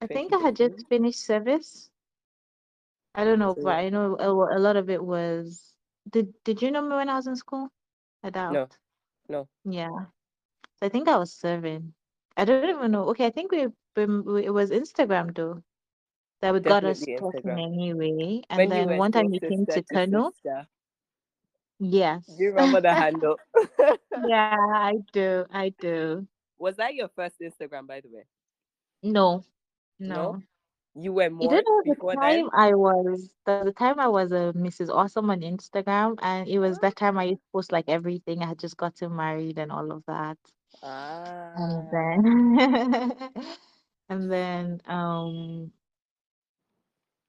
I 0.00 0.06
think 0.06 0.32
I 0.34 0.38
had 0.38 0.56
just 0.56 0.86
finished 0.88 1.24
service. 1.24 1.90
I 3.14 3.24
don't 3.24 3.38
know, 3.38 3.54
but 3.54 3.76
I 3.78 3.88
know 3.90 4.16
a, 4.18 4.56
a 4.56 4.60
lot 4.60 4.76
of 4.76 4.90
it 4.90 5.02
was. 5.04 5.74
Did 6.10 6.34
Did 6.44 6.62
you 6.62 6.70
know 6.70 6.82
me 6.82 6.94
when 6.96 7.08
I 7.08 7.16
was 7.16 7.26
in 7.26 7.36
school? 7.36 7.70
I 8.22 8.30
doubt. 8.30 8.60
no, 8.60 8.68
No. 9.28 9.48
Yeah. 9.64 10.06
So 10.78 10.86
I 10.86 10.88
think 10.88 11.08
I 11.08 11.16
was 11.18 11.32
seven. 11.34 11.94
I 12.36 12.44
don't 12.44 12.62
even 12.62 12.84
know. 12.92 13.04
Okay, 13.10 13.26
I 13.26 13.30
think 13.30 13.44
we, 13.52 13.60
we 13.96 14.44
it 14.44 14.50
was 14.52 14.70
Instagram 14.70 15.34
though 15.34 15.62
that 16.40 16.52
we 16.54 16.60
got 16.60 16.84
us 16.84 17.06
talking 17.16 17.58
anyway. 17.58 18.42
And 18.50 18.68
When 18.68 18.70
then 18.70 18.96
one 18.96 19.12
time 19.12 19.32
you 19.32 19.40
came 19.40 19.66
to 19.68 19.82
Kano. 19.82 20.32
Yes. 21.80 22.26
Do 22.28 22.42
you 22.44 22.50
remember 22.50 22.80
the 22.80 22.94
handle? 22.94 23.36
Yeah, 24.14 24.56
I 24.58 24.96
do. 25.12 25.46
I 25.50 25.70
do. 25.70 26.26
Was 26.58 26.76
that 26.76 26.94
your 26.94 27.08
first 27.08 27.40
Instagram, 27.40 27.86
by 27.86 28.00
the 28.00 28.08
way? 28.08 28.26
No, 29.02 29.44
No? 30.00 30.36
no. 30.36 30.42
You 30.94 31.12
were 31.12 31.30
You 31.40 31.48
more 31.48 31.48
don't 31.48 31.64
know 31.66 31.82
the 31.84 31.96
time 32.18 32.48
then? 32.48 32.52
I 32.52 32.74
was 32.74 33.34
the, 33.44 33.62
the 33.64 33.72
time 33.72 33.98
I 33.98 34.08
was 34.08 34.32
a 34.32 34.52
Mrs. 34.54 34.88
Awesome 34.90 35.30
on 35.30 35.40
Instagram, 35.40 36.16
and 36.22 36.48
it 36.48 36.58
was 36.58 36.78
that 36.78 36.96
time 36.96 37.18
I 37.18 37.24
used 37.24 37.42
to 37.42 37.48
post 37.52 37.72
like 37.72 37.88
everything. 37.88 38.42
I 38.42 38.46
had 38.46 38.58
just 38.58 38.76
gotten 38.76 39.14
married 39.16 39.58
and 39.58 39.70
all 39.72 39.90
of 39.92 40.04
that. 40.06 40.38
Ah. 40.82 41.54
And 41.54 41.90
then 41.90 43.12
and 44.08 44.30
then 44.30 44.80
um 44.86 45.72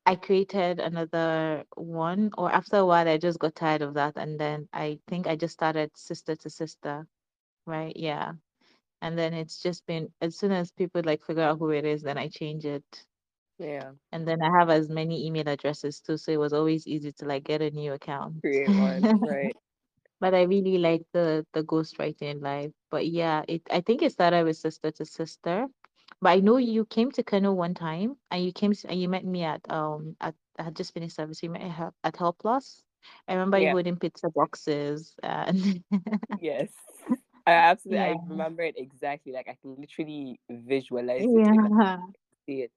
I 0.05 0.15
created 0.15 0.79
another 0.79 1.65
one, 1.75 2.31
or 2.37 2.51
after 2.51 2.77
a 2.77 2.85
while 2.85 3.07
I 3.07 3.17
just 3.17 3.39
got 3.39 3.55
tired 3.55 3.81
of 3.81 3.93
that, 3.95 4.17
and 4.17 4.39
then 4.39 4.67
I 4.73 4.99
think 5.07 5.27
I 5.27 5.35
just 5.35 5.53
started 5.53 5.95
sister 5.97 6.35
to 6.35 6.49
sister, 6.49 7.07
right? 7.65 7.95
Yeah. 7.95 8.33
And 9.01 9.17
then 9.17 9.33
it's 9.33 9.61
just 9.61 9.85
been 9.85 10.13
as 10.21 10.37
soon 10.37 10.51
as 10.51 10.71
people 10.71 11.01
like 11.03 11.23
figure 11.23 11.43
out 11.43 11.59
who 11.59 11.69
it 11.71 11.85
is, 11.85 12.03
then 12.03 12.17
I 12.17 12.29
change 12.29 12.65
it. 12.65 13.05
Yeah. 13.59 13.91
And 14.11 14.27
then 14.27 14.41
I 14.41 14.49
have 14.59 14.69
as 14.69 14.89
many 14.89 15.25
email 15.27 15.47
addresses 15.47 16.01
too, 16.01 16.17
so 16.17 16.31
it 16.31 16.39
was 16.39 16.53
always 16.53 16.87
easy 16.87 17.11
to 17.13 17.25
like 17.25 17.43
get 17.43 17.61
a 17.61 17.71
new 17.71 17.93
account. 17.93 18.43
Create 18.43 18.73
one, 18.75 19.11
right? 19.25 19.55
But 20.19 20.33
I 20.35 20.43
really 20.43 20.77
like 20.77 21.03
the 21.13 21.45
the 21.53 21.63
ghostwriting 21.63 22.41
life. 22.41 22.71
But 22.91 23.07
yeah, 23.07 23.43
it 23.47 23.61
I 23.71 23.81
think 23.81 24.01
it 24.01 24.11
started 24.11 24.45
with 24.45 24.57
sister 24.57 24.91
to 24.91 25.05
sister. 25.05 25.67
But 26.21 26.29
I 26.31 26.39
know 26.39 26.57
you 26.57 26.85
came 26.85 27.11
to 27.11 27.23
Kano 27.23 27.53
one 27.53 27.73
time 27.75 28.17
and 28.31 28.43
you 28.43 28.51
came 28.53 28.73
and 28.87 28.99
you 29.01 29.09
met 29.09 29.25
me 29.25 29.43
at 29.43 29.61
um 29.71 30.15
at 30.21 30.35
I 30.59 30.63
had 30.63 30.75
just 30.75 30.93
finished 30.93 31.15
service. 31.15 31.41
You 31.43 31.49
met 31.51 31.61
at 31.61 31.71
Hel- 31.71 31.95
at 32.03 32.15
Help 32.17 32.39
Plus. 32.39 32.83
I 33.27 33.33
remember 33.33 33.57
you 33.59 33.69
Yeah. 33.69 33.71
holding 33.71 33.97
pizza 33.97 34.29
boxes 34.29 35.15
and 35.23 35.83
Yes. 36.39 36.69
I 37.45 37.53
absolutely 37.53 37.99
yeah. 37.99 38.05
I 38.05 38.17
remember 38.27 38.63
it 38.63 38.75
exactly. 38.77 39.31
Like 39.33 39.47
I 39.49 39.57
can 39.61 39.75
literally 39.77 40.39
visualize 40.49 41.29
it 41.33 41.47
Yeah. 41.47 41.97
see 42.45 42.61
it. 42.63 42.71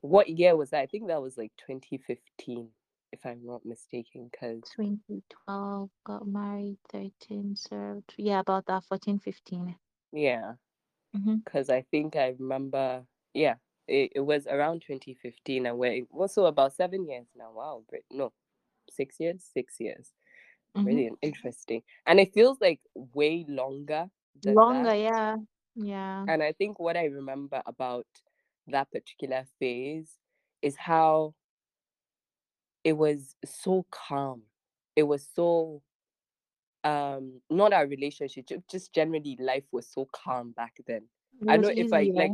What 0.00 0.28
year 0.28 0.56
was 0.56 0.70
that? 0.70 0.80
I 0.82 0.86
think 0.86 1.08
that 1.08 1.22
was 1.22 1.38
like 1.38 1.52
2015, 1.58 2.70
if 3.12 3.24
I'm 3.24 3.44
not 3.44 3.64
mistaken. 3.66 4.30
Cause 4.38 4.76
2012, 4.76 5.90
got 6.04 6.26
married, 6.26 6.78
13, 6.90 7.54
served. 7.56 8.14
Yeah, 8.16 8.40
about 8.40 8.66
that, 8.66 8.84
14, 8.84 9.18
15. 9.18 9.76
yeah, 10.12 10.54
Mm-hmm. 11.16 11.36
cause 11.46 11.70
I 11.70 11.82
think 11.90 12.16
I 12.16 12.34
remember. 12.38 13.04
Yeah, 13.34 13.56
it, 13.88 14.12
it 14.16 14.20
was 14.20 14.46
around 14.46 14.82
2015, 14.86 15.66
and 15.66 15.78
we're 15.78 16.04
also 16.12 16.46
about 16.46 16.74
seven 16.74 17.08
years 17.08 17.26
now. 17.36 17.52
Wow, 17.52 17.84
great. 17.88 18.04
No, 18.12 18.32
six 18.90 19.16
years. 19.20 19.44
Six 19.54 19.80
years. 19.80 20.12
Mm-hmm. 20.76 20.84
Brilliant, 20.84 21.18
interesting, 21.22 21.82
and 22.06 22.20
it 22.20 22.32
feels 22.34 22.58
like 22.60 22.80
way 22.94 23.44
longer 23.48 24.08
Longer, 24.44 24.94
that. 24.94 24.94
yeah. 24.94 25.36
Yeah. 25.76 26.26
And 26.26 26.42
I 26.42 26.52
think 26.52 26.78
what 26.78 26.96
I 26.96 27.06
remember 27.06 27.62
about 27.66 28.06
that 28.68 28.90
particular 28.90 29.44
phase 29.58 30.18
is 30.62 30.76
how 30.76 31.34
it 32.84 32.92
was 32.94 33.36
so 33.44 33.86
calm. 33.90 34.42
It 34.96 35.04
was 35.04 35.26
so 35.34 35.82
um 36.84 37.40
not 37.50 37.72
our 37.72 37.86
relationship, 37.86 38.46
just 38.70 38.92
generally 38.92 39.36
life 39.40 39.64
was 39.72 39.86
so 39.88 40.08
calm 40.12 40.52
back 40.52 40.74
then. 40.86 41.02
I 41.48 41.56
know 41.56 41.72
if 41.76 41.92
I 41.92 42.10
like 42.14 42.32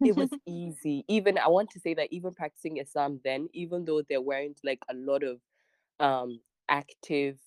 yeah. 0.00 0.08
it 0.08 0.16
was 0.16 0.30
easy. 0.46 1.04
Even 1.08 1.38
I 1.38 1.48
want 1.48 1.70
to 1.70 1.80
say 1.80 1.94
that 1.94 2.12
even 2.12 2.34
practicing 2.34 2.78
Islam 2.78 3.20
then, 3.24 3.48
even 3.52 3.84
though 3.84 4.02
there 4.02 4.20
weren't 4.20 4.60
like 4.64 4.80
a 4.88 4.94
lot 4.94 5.22
of 5.22 5.40
um 6.00 6.40
active 6.68 7.38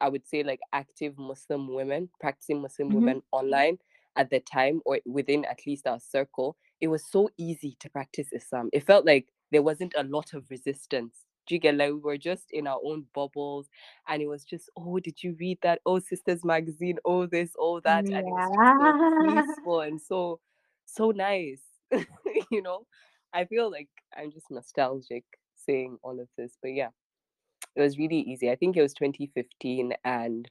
I 0.00 0.08
would 0.08 0.26
say 0.26 0.42
like 0.42 0.60
active 0.72 1.18
Muslim 1.18 1.72
women, 1.74 2.10
practicing 2.20 2.60
Muslim 2.60 2.92
Mm-hmm. 2.92 2.96
women 2.96 3.22
online 3.32 3.78
at 4.16 4.30
the 4.30 4.40
time 4.40 4.80
or 4.84 5.00
within 5.06 5.44
at 5.44 5.66
least 5.66 5.86
our 5.86 6.00
circle, 6.00 6.56
it 6.80 6.88
was 6.88 7.04
so 7.10 7.30
easy 7.38 7.76
to 7.80 7.90
practice 7.90 8.28
Islam. 8.32 8.70
It 8.72 8.86
felt 8.86 9.06
like 9.06 9.28
there 9.50 9.62
wasn't 9.62 9.94
a 9.96 10.04
lot 10.04 10.34
of 10.34 10.44
resistance. 10.50 11.16
Do 11.46 11.54
you 11.54 11.60
get 11.60 11.76
like 11.76 11.92
we 11.92 12.00
were 12.00 12.18
just 12.18 12.44
in 12.50 12.66
our 12.66 12.80
own 12.84 13.04
bubbles 13.14 13.68
and 14.08 14.22
it 14.22 14.26
was 14.26 14.44
just, 14.44 14.70
oh, 14.76 14.98
did 14.98 15.22
you 15.22 15.36
read 15.38 15.58
that? 15.62 15.80
Oh, 15.84 15.98
Sisters 15.98 16.42
Magazine, 16.44 16.98
oh 17.04 17.26
this, 17.26 17.50
oh 17.58 17.80
that. 17.80 18.04
And 18.04 18.14
it 18.14 18.24
was 18.24 19.26
so 19.26 19.46
peaceful 19.56 19.80
and 19.80 20.00
so 20.00 20.40
so 20.86 21.10
nice. 21.10 21.60
you 22.50 22.62
know? 22.62 22.86
I 23.32 23.44
feel 23.44 23.70
like 23.70 23.88
I'm 24.16 24.30
just 24.30 24.50
nostalgic 24.50 25.24
saying 25.54 25.98
all 26.02 26.18
of 26.18 26.28
this. 26.38 26.56
But 26.62 26.72
yeah 26.72 26.88
it 27.76 27.80
was 27.80 27.98
really 27.98 28.20
easy. 28.20 28.50
I 28.50 28.56
think 28.56 28.76
it 28.76 28.82
was 28.82 28.94
2015, 28.94 29.94
and 30.04 30.48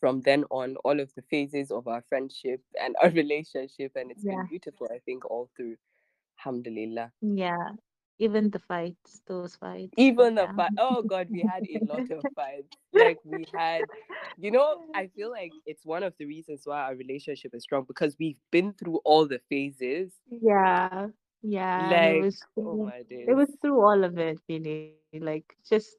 from 0.00 0.22
then 0.22 0.44
on, 0.50 0.76
all 0.84 0.98
of 1.00 1.14
the 1.14 1.22
phases 1.22 1.70
of 1.70 1.86
our 1.86 2.02
friendship 2.08 2.60
and 2.80 2.96
our 3.02 3.10
relationship, 3.22 3.92
and 3.96 4.10
it's 4.10 4.24
been 4.24 4.46
beautiful. 4.48 4.88
I 4.92 4.98
think 5.04 5.24
all 5.30 5.50
through, 5.56 5.76
alhamdulillah. 6.38 7.12
Yeah. 7.22 7.72
Even 8.18 8.50
the 8.50 8.58
fights, 8.58 9.22
those 9.26 9.56
fights. 9.56 9.92
Even 9.96 10.34
the 10.34 10.42
Yeah. 10.42 10.52
fight. 10.54 10.70
Oh 10.78 11.02
God, 11.02 11.28
we 11.30 11.40
had 11.42 11.64
a 11.68 11.80
lot 11.86 12.10
of 12.10 12.22
fights. 12.34 12.76
Like 12.92 13.18
we 13.24 13.46
had, 13.54 13.82
you 14.38 14.50
know, 14.50 14.82
I 14.94 15.06
feel 15.08 15.30
like 15.30 15.52
it's 15.66 15.86
one 15.86 16.02
of 16.02 16.14
the 16.18 16.26
reasons 16.26 16.62
why 16.66 16.82
our 16.82 16.94
relationship 16.94 17.54
is 17.54 17.62
strong 17.62 17.84
because 17.88 18.16
we've 18.18 18.36
been 18.50 18.74
through 18.74 19.00
all 19.04 19.26
the 19.26 19.40
phases. 19.48 20.12
Yeah. 20.30 21.08
Yeah. 21.42 21.80
And 21.80 21.92
it 21.92 22.14
Like, 22.16 22.24
was 22.24 22.42
oh 22.58 22.90
it 23.08 23.34
was 23.34 23.56
through 23.62 23.80
all 23.80 24.04
of 24.04 24.18
it, 24.18 24.38
really. 24.48 24.96
Like 25.14 25.56
just 25.68 25.96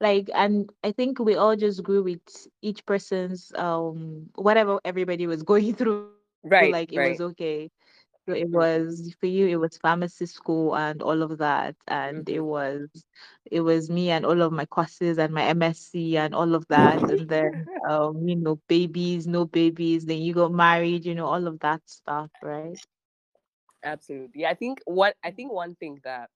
like 0.00 0.30
and 0.34 0.70
I 0.84 0.92
think 0.92 1.18
we 1.18 1.34
all 1.36 1.56
just 1.56 1.82
grew 1.82 2.02
with 2.02 2.20
each 2.62 2.84
person's 2.86 3.52
um 3.56 4.30
whatever 4.36 4.80
everybody 4.84 5.26
was 5.26 5.42
going 5.52 5.74
through. 5.74 6.10
Right, 6.44 6.78
Like 6.78 6.92
it 6.92 7.00
right. 7.00 7.00
was 7.00 7.20
okay. 7.20 7.70
So 8.28 8.34
it 8.34 8.50
was 8.50 9.14
for 9.20 9.26
you, 9.26 9.46
it 9.46 9.56
was 9.56 9.78
pharmacy 9.78 10.26
school 10.26 10.74
and 10.76 11.02
all 11.02 11.22
of 11.22 11.38
that. 11.38 11.76
And 11.86 12.28
it 12.28 12.40
mhm. 12.40 12.40
was 12.40 12.88
it 13.50 13.60
was 13.60 13.90
me 13.90 14.10
and 14.10 14.24
all 14.24 14.40
of 14.42 14.52
my 14.52 14.64
courses 14.66 15.18
and 15.18 15.32
my 15.32 15.42
MSc 15.42 16.14
and 16.16 16.34
all 16.34 16.54
of 16.54 16.66
that. 16.68 17.02
And 17.08 17.28
then 17.28 17.68
um, 17.88 18.26
you 18.28 18.36
know, 18.36 18.60
babies, 18.68 19.26
no 19.26 19.44
babies, 19.46 20.06
then 20.06 20.20
you 20.22 20.34
got 20.34 20.52
married, 20.52 21.04
you 21.06 21.14
know, 21.14 21.26
all 21.26 21.46
of 21.46 21.60
that 21.60 21.82
stuff, 21.88 22.30
right? 22.42 22.78
Absolutely. 23.82 24.46
I 24.46 24.54
think 24.54 24.80
what 24.84 25.16
I 25.22 25.30
think 25.30 25.52
one 25.52 25.74
thing 25.74 26.00
that 26.04 26.30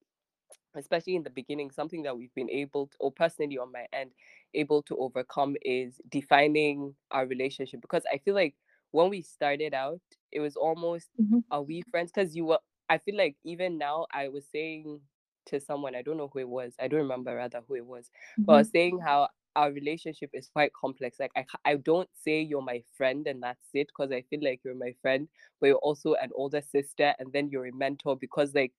especially 0.74 1.16
in 1.16 1.22
the 1.22 1.30
beginning, 1.30 1.70
something 1.70 2.02
that 2.02 2.16
we've 2.16 2.34
been 2.34 2.50
able 2.50 2.86
to, 2.88 2.96
or 3.00 3.12
personally 3.12 3.58
on 3.58 3.72
my 3.72 3.86
end, 3.92 4.12
able 4.54 4.82
to 4.84 4.96
overcome 4.98 5.56
is 5.62 6.00
defining 6.08 6.94
our 7.10 7.26
relationship. 7.26 7.80
Because 7.80 8.04
I 8.12 8.18
feel 8.18 8.34
like 8.34 8.56
when 8.90 9.10
we 9.10 9.22
started 9.22 9.74
out, 9.74 10.00
it 10.32 10.40
was 10.40 10.56
almost, 10.56 11.10
Mhm, 11.18 11.40
are 11.50 11.62
we 11.62 11.82
friends? 11.82 12.12
Because 12.14 12.34
you 12.36 12.44
were, 12.46 12.58
I 12.88 12.98
feel 12.98 13.16
like 13.16 13.36
even 13.44 13.78
now, 13.78 14.06
I 14.12 14.28
was 14.28 14.46
saying 14.48 15.00
to 15.46 15.60
someone, 15.60 15.94
I 15.94 16.02
don't 16.02 16.16
know 16.16 16.28
who 16.32 16.40
it 16.40 16.48
was, 16.48 16.74
I 16.78 16.88
don't 16.88 17.00
remember 17.00 17.34
rather 17.36 17.62
who 17.66 17.74
it 17.74 17.86
was, 17.86 18.10
but 18.46 18.52
I 18.54 18.58
was 18.58 18.68
mhm, 18.68 18.70
saying 18.70 19.00
how 19.00 19.28
our 19.56 19.72
relationship 19.72 20.30
is 20.32 20.48
quite 20.48 20.72
complex. 20.72 21.18
Like, 21.18 21.32
I, 21.36 21.44
I 21.64 21.76
don't 21.76 22.08
say 22.14 22.40
you're 22.40 22.62
my 22.62 22.82
friend 22.96 23.26
and 23.26 23.42
that's 23.42 23.68
it, 23.74 23.88
because 23.88 24.12
I 24.12 24.22
feel 24.22 24.40
like 24.42 24.60
you're 24.64 24.74
my 24.74 24.94
friend, 25.02 25.28
but 25.60 25.66
you're 25.68 25.76
also 25.76 26.14
an 26.14 26.30
older 26.34 26.60
sister, 26.60 27.14
and 27.18 27.32
then 27.32 27.48
you're 27.48 27.66
a 27.66 27.72
mentor, 27.74 28.16
because 28.16 28.54
like, 28.54 28.72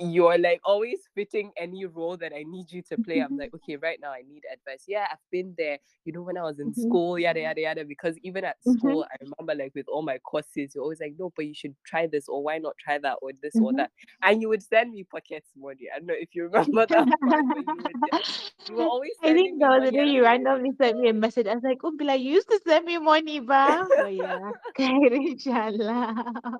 you're 0.00 0.38
like 0.38 0.60
always 0.64 0.98
fitting 1.14 1.50
any 1.56 1.84
role 1.84 2.16
that 2.16 2.32
I 2.34 2.44
need 2.44 2.70
you 2.70 2.82
to 2.88 2.96
play. 2.98 3.18
I'm 3.20 3.36
like, 3.36 3.52
okay, 3.54 3.76
right 3.76 3.98
now 4.00 4.10
I 4.10 4.22
need 4.26 4.42
advice. 4.52 4.84
Yeah, 4.86 5.06
I've 5.10 5.18
been 5.30 5.54
there, 5.56 5.78
you 6.04 6.12
know, 6.12 6.22
when 6.22 6.36
I 6.36 6.42
was 6.42 6.58
in 6.58 6.72
mhm, 6.74 6.74
school, 6.74 7.18
yada 7.18 7.40
yada 7.40 7.60
yada. 7.60 7.84
Because 7.84 8.16
even 8.22 8.44
at 8.44 8.62
mhm, 8.64 8.64
school, 8.64 9.04
I 9.12 9.16
remember 9.20 9.54
like 9.62 9.72
with 9.74 9.86
all 9.88 10.02
my 10.02 10.18
courses, 10.18 10.72
you're 10.74 10.82
always 10.84 11.00
like, 11.00 11.14
no, 11.18 11.32
but 11.34 11.46
you 11.46 11.54
should 11.54 11.74
try 11.84 12.06
this, 12.06 12.28
or 12.28 12.42
why 12.42 12.58
not 12.58 12.76
try 12.78 12.98
that, 12.98 13.18
or 13.22 13.30
this 13.42 13.58
or 13.60 13.72
mhm. 13.72 13.78
that. 13.78 13.90
And 14.22 14.40
you 14.42 14.48
would 14.48 14.62
send 14.62 14.92
me 14.92 15.04
pockets 15.04 15.50
money. 15.56 15.88
I 15.94 15.98
don't 15.98 16.06
know 16.06 16.14
if 16.18 16.34
you 16.34 16.44
remember 16.52 16.86
that 16.86 17.08
part, 17.28 17.44
you 17.54 17.82
would 17.82 17.96
you 18.66 18.76
were 18.76 18.82
always 18.84 19.12
I 19.22 19.32
think 19.32 19.58
me 19.60 19.80
the 19.84 19.92
day 19.92 20.04
you 20.06 20.22
randomly 20.24 20.72
sent 20.78 20.98
me 20.98 21.08
a 21.08 21.12
message. 21.14 21.46
I 21.46 21.54
was 21.54 21.62
like, 21.64 21.78
Umbila, 21.80 22.18
you 22.18 22.32
used 22.34 22.48
to 22.48 22.60
send 22.66 22.84
me 22.86 22.98
money, 22.98 23.40
ba? 23.40 23.88
But 23.96 24.14
yeah, 24.14 24.52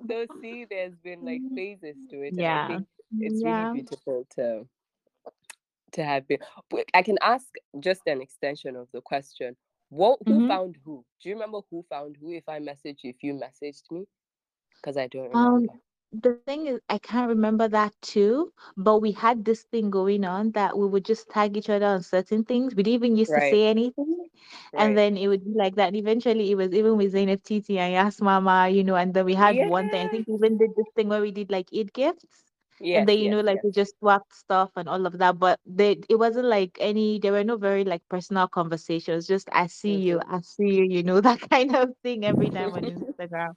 so 0.09 0.25
see, 0.41 0.65
there's 0.69 0.95
been 1.03 1.25
like 1.25 1.43
phases 1.55 1.95
to 2.09 2.21
it, 2.21 2.35
and 2.39 2.85
I 3.11 3.17
Yeah. 3.19 3.27
it's 3.27 3.43
really 3.43 3.65
beautiful 3.65 4.25
to 4.35 4.67
to 5.93 6.03
have 6.03 6.27
been. 6.27 6.39
I 6.93 7.01
can 7.03 7.17
ask 7.21 7.47
just 7.79 8.01
an 8.07 8.21
extension 8.21 8.75
of 8.75 8.87
the 8.91 9.01
question. 9.01 9.55
What 9.89 10.19
who 10.27 10.39
hmm 10.39 10.47
found 10.47 10.77
who? 10.85 11.05
Do 11.21 11.29
you 11.29 11.35
remember 11.35 11.59
who 11.69 11.83
found 11.89 12.17
who? 12.19 12.31
If 12.31 12.47
I 12.49 12.59
messaged 12.59 13.03
you, 13.03 13.11
if 13.11 13.23
you 13.23 13.33
messaged 13.33 13.91
me, 13.91 14.05
because 14.81 14.97
I 14.97 15.07
don't 15.07 15.31
Um, 15.33 15.69
the 16.11 16.33
thing 16.35 16.67
is, 16.67 16.79
I 16.89 16.97
can't 16.99 17.29
remember 17.29 17.67
that 17.69 17.93
too, 18.01 18.53
but 18.77 18.99
we 18.99 19.11
had 19.11 19.45
this 19.45 19.63
thing 19.63 19.89
going 19.89 20.25
on 20.25 20.51
that 20.51 20.77
we 20.77 20.87
would 20.87 21.05
just 21.05 21.29
tag 21.29 21.57
each 21.57 21.69
other 21.69 21.85
on 21.85 22.01
certain 22.03 22.43
things. 22.45 22.75
We 22.75 22.83
didn't 22.83 22.95
even 22.95 23.17
used 23.17 23.33
to 23.35 23.41
say 23.41 23.65
anything. 23.65 24.27
And 24.77 24.97
then 24.97 25.17
it 25.17 25.27
would 25.27 25.43
be 25.45 25.53
like 25.55 25.75
that. 25.75 25.87
And 25.89 25.95
eventually 25.97 26.51
it 26.51 26.55
was 26.55 26.73
even 26.73 26.97
with 26.97 27.11
Zainab 27.11 27.43
Titi 27.43 27.79
and 27.79 27.93
Yas 27.93 28.21
Mama, 28.21 28.69
you 28.69 28.83
know, 28.83 28.95
and 28.95 29.13
then 29.13 29.25
we 29.25 29.35
had 29.35 29.61
one 29.61 29.89
thing. 29.89 30.01
I 30.03 30.07
think 30.07 30.27
we 30.27 30.35
even 30.35 30.57
did 30.57 30.75
this 30.75 30.87
thing 30.95 31.09
where 31.09 31.21
we 31.21 31.31
did 31.31 31.51
like 31.51 31.69
Eid 31.73 31.93
gifts. 31.93 32.50
And 32.93 33.05
Yes, 33.05 33.09
then, 33.09 33.19
you 33.19 33.27
yes, 33.27 33.29
know, 33.29 33.41
like 33.41 33.61
yes. 33.61 33.63
we 33.63 33.71
just 33.71 33.97
swapped 33.99 34.33
stuff 34.33 34.71
and 34.75 34.87
all 34.89 35.05
of 35.05 35.17
that. 35.19 35.39
But 35.39 35.59
they 35.65 35.99
it 36.09 36.15
wasn't 36.17 36.45
like 36.47 36.77
any 36.79 37.19
there 37.19 37.31
were 37.33 37.43
no 37.43 37.57
very 37.57 37.83
like 37.85 38.01
personal 38.09 38.47
conversations. 38.47 39.27
Just 39.27 39.49
I 39.51 39.67
see 39.67 39.97
you, 39.99 40.19
hmm 40.19 40.29
I 40.29 40.41
see 40.41 40.69
you, 40.75 40.83
you 40.85 41.03
know, 41.03 41.19
that 41.27 41.39
kind 41.49 41.75
of 41.75 41.89
thing 42.03 42.25
every 42.25 42.49
time 42.51 42.73
on 42.73 42.83
Instagram. 42.85 43.55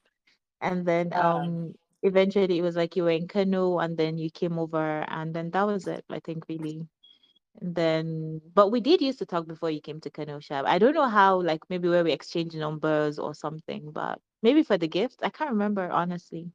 And 0.61 0.87
then 0.87 1.13
um, 1.13 1.55
um 1.55 1.75
eventually 2.03 2.59
it 2.59 2.63
was 2.63 2.77
like 2.77 2.97
you 2.97 3.05
were 3.05 3.11
in 3.11 3.29
Kano 3.29 3.79
and 3.79 3.97
then 3.97 4.19
you 4.19 4.31
came 4.31 4.59
over 4.59 5.05
and 5.09 5.35
then 5.35 5.51
that 5.51 5.65
was 5.67 5.87
it, 5.87 6.05
I 6.11 6.21
think 6.21 6.45
really. 6.49 6.87
And 7.61 7.75
then 7.75 8.41
but 8.55 8.71
we 8.71 8.81
did 8.81 9.01
used 9.03 9.19
to 9.21 9.27
talk 9.27 9.47
before 9.47 9.71
you 9.71 9.81
came 9.81 10.01
to 10.01 10.11
Kano 10.11 10.39
Shab. 10.41 10.65
I 10.67 10.79
don't 10.79 10.95
know 10.95 11.09
how, 11.09 11.41
like 11.41 11.63
maybe 11.71 11.89
where 11.89 12.05
we 12.05 12.13
exchanged 12.13 12.57
numbers 12.57 13.19
or 13.19 13.35
something, 13.35 13.91
but 13.93 14.21
maybe 14.43 14.63
for 14.63 14.79
the 14.79 14.89
gift. 14.89 15.21
I 15.23 15.31
can't 15.31 15.51
remember 15.51 15.91
honestly. 15.91 16.51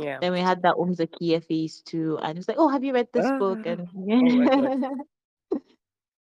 Yeah. 0.00 0.20
Then 0.20 0.32
we 0.32 0.40
had 0.40 0.62
that 0.62 0.76
Umzakia 0.76 1.42
phase 1.44 1.82
too, 1.82 2.18
and 2.22 2.38
it's 2.38 2.48
like, 2.48 2.58
oh, 2.58 2.68
have 2.68 2.84
you 2.84 2.94
read 2.94 3.08
this 3.12 3.30
book? 3.32 3.66
Ah, 3.66 3.66
And 3.66 3.88
oh 4.20 4.42
yeah. 4.46 4.68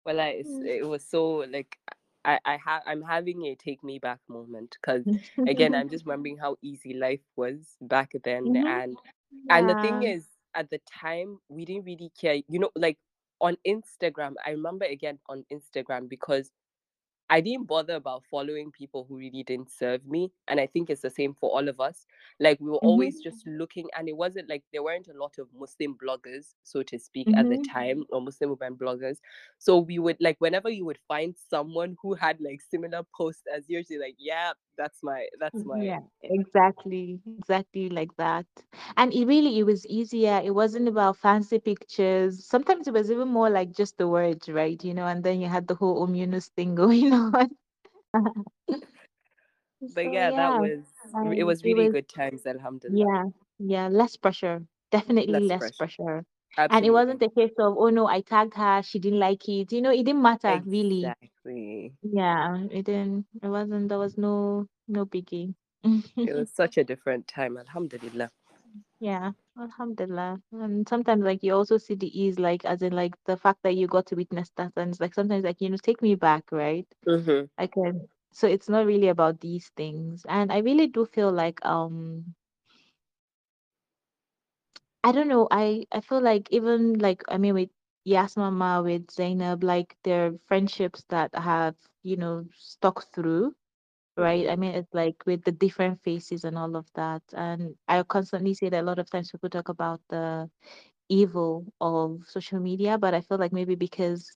Well, 0.04 0.20
I, 0.20 0.44
it 0.64 0.86
was 0.86 1.04
so 1.06 1.44
like 1.50 1.78
I 2.24 2.38
I 2.44 2.56
have 2.58 2.82
I'm 2.86 3.02
having 3.02 3.42
a 3.44 3.54
take 3.56 3.82
me 3.84 3.98
back 3.98 4.20
moment 4.28 4.76
because 4.80 5.06
again 5.46 5.74
I'm 5.74 5.88
just 5.88 6.04
remembering 6.06 6.38
how 6.38 6.56
easy 6.62 6.94
life 6.94 7.20
was 7.36 7.76
back 7.80 8.12
then 8.24 8.54
Mhm. 8.54 8.62
and 8.66 8.98
and 9.50 9.68
the 9.68 9.74
thing 9.74 10.02
is 10.02 10.26
at 10.54 10.70
the 10.70 10.80
time 11.00 11.38
we 11.48 11.64
didn't 11.64 11.84
really 11.86 12.10
care 12.20 12.36
you 12.48 12.58
know 12.58 12.70
like 12.76 12.98
on 13.40 13.56
Instagram 13.66 14.34
I 14.46 14.50
remember 14.50 14.86
again 14.86 15.18
on 15.28 15.44
Instagram 15.52 16.08
because 16.08 16.50
I 17.34 17.40
didn't 17.40 17.66
bother 17.66 17.94
about 17.94 18.24
following 18.30 18.70
people 18.70 19.04
who 19.08 19.16
really 19.18 19.42
didn't 19.42 19.70
serve 19.70 20.06
me. 20.06 20.32
And 20.46 20.60
I 20.60 20.66
think 20.66 20.88
it's 20.88 21.02
the 21.02 21.10
same 21.10 21.34
for 21.34 21.50
all 21.50 21.68
of 21.68 21.80
us. 21.80 22.06
Like 22.38 22.60
we 22.60 22.70
were 22.70 22.76
always 22.90 23.20
Mhm. 23.20 23.20
just 23.20 23.46
looking, 23.46 23.88
and 23.96 24.08
it 24.08 24.16
wasn't 24.16 24.48
like 24.48 24.64
there 24.72 24.82
weren't 24.84 25.08
a 25.08 25.18
lot 25.18 25.38
of 25.38 25.48
Muslim 25.52 25.96
bloggers, 25.98 26.54
so 26.62 26.82
to 26.84 26.98
speak, 26.98 27.30
at 27.36 27.48
the 27.48 27.58
Mhm. 27.58 27.72
time, 27.72 28.04
or 28.10 28.20
Muslim 28.22 28.50
women 28.50 28.76
bloggers. 28.76 29.18
So 29.58 29.78
we 29.78 29.98
would 29.98 30.16
like 30.20 30.36
whenever 30.40 30.68
you 30.70 30.84
would 30.84 31.00
find 31.08 31.36
someone 31.36 31.96
who 32.02 32.14
had 32.14 32.40
like 32.40 32.60
similar 32.60 33.02
posts 33.16 33.44
as 33.52 33.68
yours, 33.68 33.90
you're 33.90 34.00
like, 34.00 34.16
yeah, 34.18 34.52
that's 34.76 35.02
my 35.02 35.26
that's 35.40 35.64
mm-hmm, 35.64 35.66
my 35.66 35.82
Yeah, 35.82 36.00
exactly, 36.22 37.20
exactly 37.26 37.88
like 37.90 38.14
that. 38.16 38.46
And 38.96 39.12
it 39.12 39.26
really, 39.26 39.58
it 39.58 39.64
was 39.64 39.86
easier. 39.86 40.40
It 40.44 40.54
wasn't 40.54 40.88
about 40.88 41.16
fancy 41.16 41.58
pictures. 41.58 42.44
Sometimes 42.46 42.86
it 42.88 42.94
was 42.94 43.10
even 43.10 43.28
more 43.28 43.50
like 43.50 43.72
just 43.72 43.98
the 43.98 44.08
words, 44.08 44.48
right? 44.48 44.82
You 44.84 44.94
know, 44.94 45.06
and 45.06 45.22
then 45.24 45.40
you 45.40 45.48
had 45.48 45.66
the 45.68 45.74
whole 45.74 46.06
Omunus 46.06 46.48
thing 46.50 46.74
going 46.82 47.12
on. 47.12 47.50
but 49.94 50.06
So 50.06 50.08
yeah, 50.08 50.30
that 50.32 50.54
yeah, 50.54 50.58
was 50.58 50.84
it 51.30 51.44
was 51.44 51.64
it 51.64 51.74
really 51.74 51.74
was 51.74 51.88
good 51.88 52.08
times, 52.08 52.46
Alhamdulillah. 52.46 53.06
yeah, 53.06 53.24
yeah, 53.58 53.88
less 53.88 54.16
pressure. 54.16 54.66
Definitely 54.90 55.40
Less 55.40 55.48
less 55.48 55.70
pressure. 55.70 55.72
pressure. 55.72 56.24
And 56.70 56.84
it 56.84 56.90
Absolutely. 56.90 56.92
wasn't 56.92 57.22
a 57.22 57.30
case 57.30 57.52
of, 57.58 57.76
oh 57.78 57.88
no, 57.90 58.06
I 58.06 58.20
tagged 58.20 58.54
her, 58.54 58.82
she 58.82 58.98
didn't 58.98 59.20
like 59.20 59.48
it. 59.48 59.72
You 59.72 59.82
know, 59.82 59.90
it 59.90 60.04
didn't 60.04 60.22
matter 60.22 60.62
really. 60.66 61.14
Exactly. 61.22 61.96
Yeah, 62.02 62.64
it 62.70 62.84
didn't. 62.84 63.26
It 63.42 63.48
wasn't. 63.48 63.88
There 63.88 63.98
was 63.98 64.16
no 64.18 64.66
no 64.88 65.06
biggie. 65.06 65.54
It 66.24 66.34
was 66.34 66.50
such 66.52 66.76
a 66.76 66.84
different 66.84 67.26
time, 67.28 67.56
Alhamdulillah. 67.56 68.30
Yeah, 69.00 69.32
Alhamdulillah. 69.58 70.40
And 70.52 70.88
sometimes 70.88 71.22
like 71.24 71.42
you 71.42 71.54
also 71.54 71.76
see 71.78 71.94
the 71.94 72.08
ease, 72.20 72.38
like 72.38 72.64
as 72.64 72.82
in 72.82 72.92
like 72.92 73.14
the 73.26 73.36
fact 73.36 73.62
that 73.62 73.76
you 73.76 73.86
got 73.86 74.06
to 74.06 74.16
witness 74.16 74.50
that 74.56 74.72
and 74.76 74.90
it's 74.90 75.00
like 75.00 75.14
sometimes 75.14 75.44
like, 75.44 75.60
you 75.60 75.70
know, 75.70 75.76
take 75.76 76.02
me 76.02 76.14
back, 76.14 76.50
right? 76.52 76.86
Mm-hmm. 77.06 77.44
I 77.58 77.66
can 77.66 78.08
so 78.32 78.46
it's 78.48 78.68
not 78.68 78.86
really 78.86 79.08
about 79.08 79.40
these 79.40 79.70
things. 79.76 80.24
And 80.28 80.52
I 80.52 80.58
really 80.58 80.86
do 80.88 81.04
feel 81.06 81.32
like 81.32 81.64
um 81.64 82.34
I 85.04 85.12
don't 85.12 85.28
know, 85.28 85.48
I 85.52 85.86
I 85.92 86.00
feel 86.00 86.20
like 86.22 86.48
even 86.52 86.98
like 86.98 87.22
I 87.28 87.38
mean 87.38 87.54
with 87.54 87.70
Yasmama, 88.06 88.84
with 88.84 89.10
Zainab, 89.12 89.64
like 89.64 89.96
they're 90.04 90.34
friendships 90.48 91.04
that 91.10 91.34
have, 91.36 91.76
you 92.04 92.16
know, 92.16 92.46
stuck 92.54 93.04
through. 93.14 93.54
Right. 94.16 94.48
I 94.50 94.56
mean, 94.56 94.74
it's 94.74 94.94
like 94.94 95.24
with 95.26 95.44
the 95.44 95.52
different 95.52 96.02
faces 96.02 96.44
and 96.44 96.58
all 96.58 96.76
of 96.76 96.86
that. 96.94 97.22
And 97.34 97.76
I 97.88 98.02
constantly 98.04 98.54
say 98.54 98.68
that 98.70 98.82
a 98.82 98.86
lot 98.86 98.98
of 99.00 99.10
times 99.10 99.32
people 99.32 99.50
talk 99.50 99.68
about 99.70 100.02
the 100.10 100.50
evil 101.08 101.72
of 101.80 102.22
social 102.28 102.60
media, 102.60 102.98
but 102.98 103.14
I 103.14 103.22
feel 103.22 103.38
like 103.38 103.52
maybe 103.52 103.76
because 103.76 104.32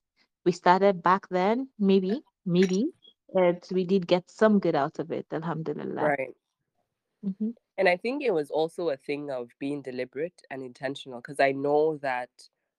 we 0.46 0.52
started 0.52 1.02
back 1.02 1.28
then, 1.30 1.70
maybe, 1.78 2.22
maybe 2.46 2.92
it, 3.34 3.68
we 3.72 3.84
did 3.84 4.06
get 4.08 4.30
some 4.30 4.60
good 4.60 4.76
out 4.76 4.98
of 5.00 5.12
it, 5.12 5.26
alhamdulillah. 5.32 6.14
Right. 6.18 6.37
Mm-hmm. 7.24 7.50
And 7.78 7.88
I 7.88 7.96
think 7.96 8.22
it 8.22 8.32
was 8.32 8.50
also 8.50 8.90
a 8.90 8.96
thing 8.96 9.30
of 9.30 9.50
being 9.58 9.82
deliberate 9.82 10.40
and 10.50 10.62
intentional 10.62 11.20
because 11.20 11.40
I 11.40 11.52
know 11.52 11.98
that 12.02 12.30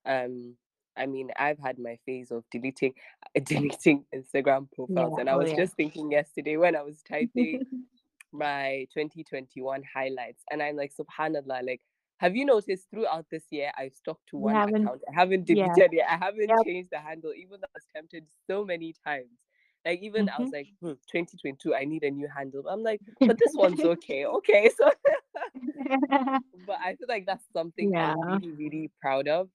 um 0.05 0.55
I 0.97 1.05
mean 1.05 1.31
I've 1.37 1.59
had 1.59 1.77
my 1.79 1.97
phase 2.05 2.31
of 2.31 2.43
deleting 2.51 2.93
deleting 3.43 4.05
Instagram 4.15 4.71
profiles 4.71 5.15
Yeah, 5.15 5.21
and 5.21 5.29
I 5.29 5.33
oh 5.33 5.39
was 5.39 5.51
yeah. 5.51 5.57
just 5.57 5.75
thinking 5.75 6.11
yesterday 6.11 6.57
when 6.57 6.75
I 6.75 6.81
was 6.83 7.01
typing 7.07 7.63
my 8.31 8.87
2021 8.93 9.83
highlights 9.93 10.43
and 10.51 10.61
I'm 10.61 10.75
like 10.77 10.93
subhanallah 10.95 11.65
like 11.65 11.81
have 12.19 12.35
you 12.35 12.45
noticed 12.45 12.87
throughout 12.91 13.25
this 13.31 13.43
year 13.49 13.71
I've 13.77 13.93
stuck 13.95 14.19
to 14.29 14.37
one 14.37 14.63
account 14.63 15.01
I 15.09 15.13
haven't 15.13 15.49
yeah, 15.53 15.73
deleted 15.75 15.93
it 15.93 16.03
I 16.07 16.17
haven't 16.17 16.49
yep. 16.49 16.59
changed 16.63 16.91
the 16.91 16.99
handle 16.99 17.33
even 17.35 17.59
though 17.59 17.67
I 17.67 17.75
was 17.75 17.87
tempted 17.95 18.25
so 18.47 18.63
many 18.63 18.93
times 19.05 19.31
like 19.85 19.99
even 20.01 20.29
I 20.29 20.39
was 20.39 20.49
Mm-hmm. 20.49 20.53
like 20.53 20.69
hmm, 20.81 20.93
2022 21.11 21.75
I 21.75 21.85
need 21.85 22.03
a 22.03 22.11
new 22.11 22.27
handle 22.27 22.67
I'm 22.67 22.83
like 22.83 23.01
but 23.27 23.37
this 23.39 23.53
one's 23.55 23.83
okay 23.85 24.25
okay 24.25 24.69
so 24.77 24.91
but 26.65 26.77
I 26.83 26.95
feel 26.95 27.07
like 27.07 27.25
that's 27.25 27.45
something 27.53 27.91
yeah, 27.91 28.13
I'm 28.27 28.27
really, 28.27 28.51
really 28.51 28.91
proud 29.01 29.27
of. 29.27 29.49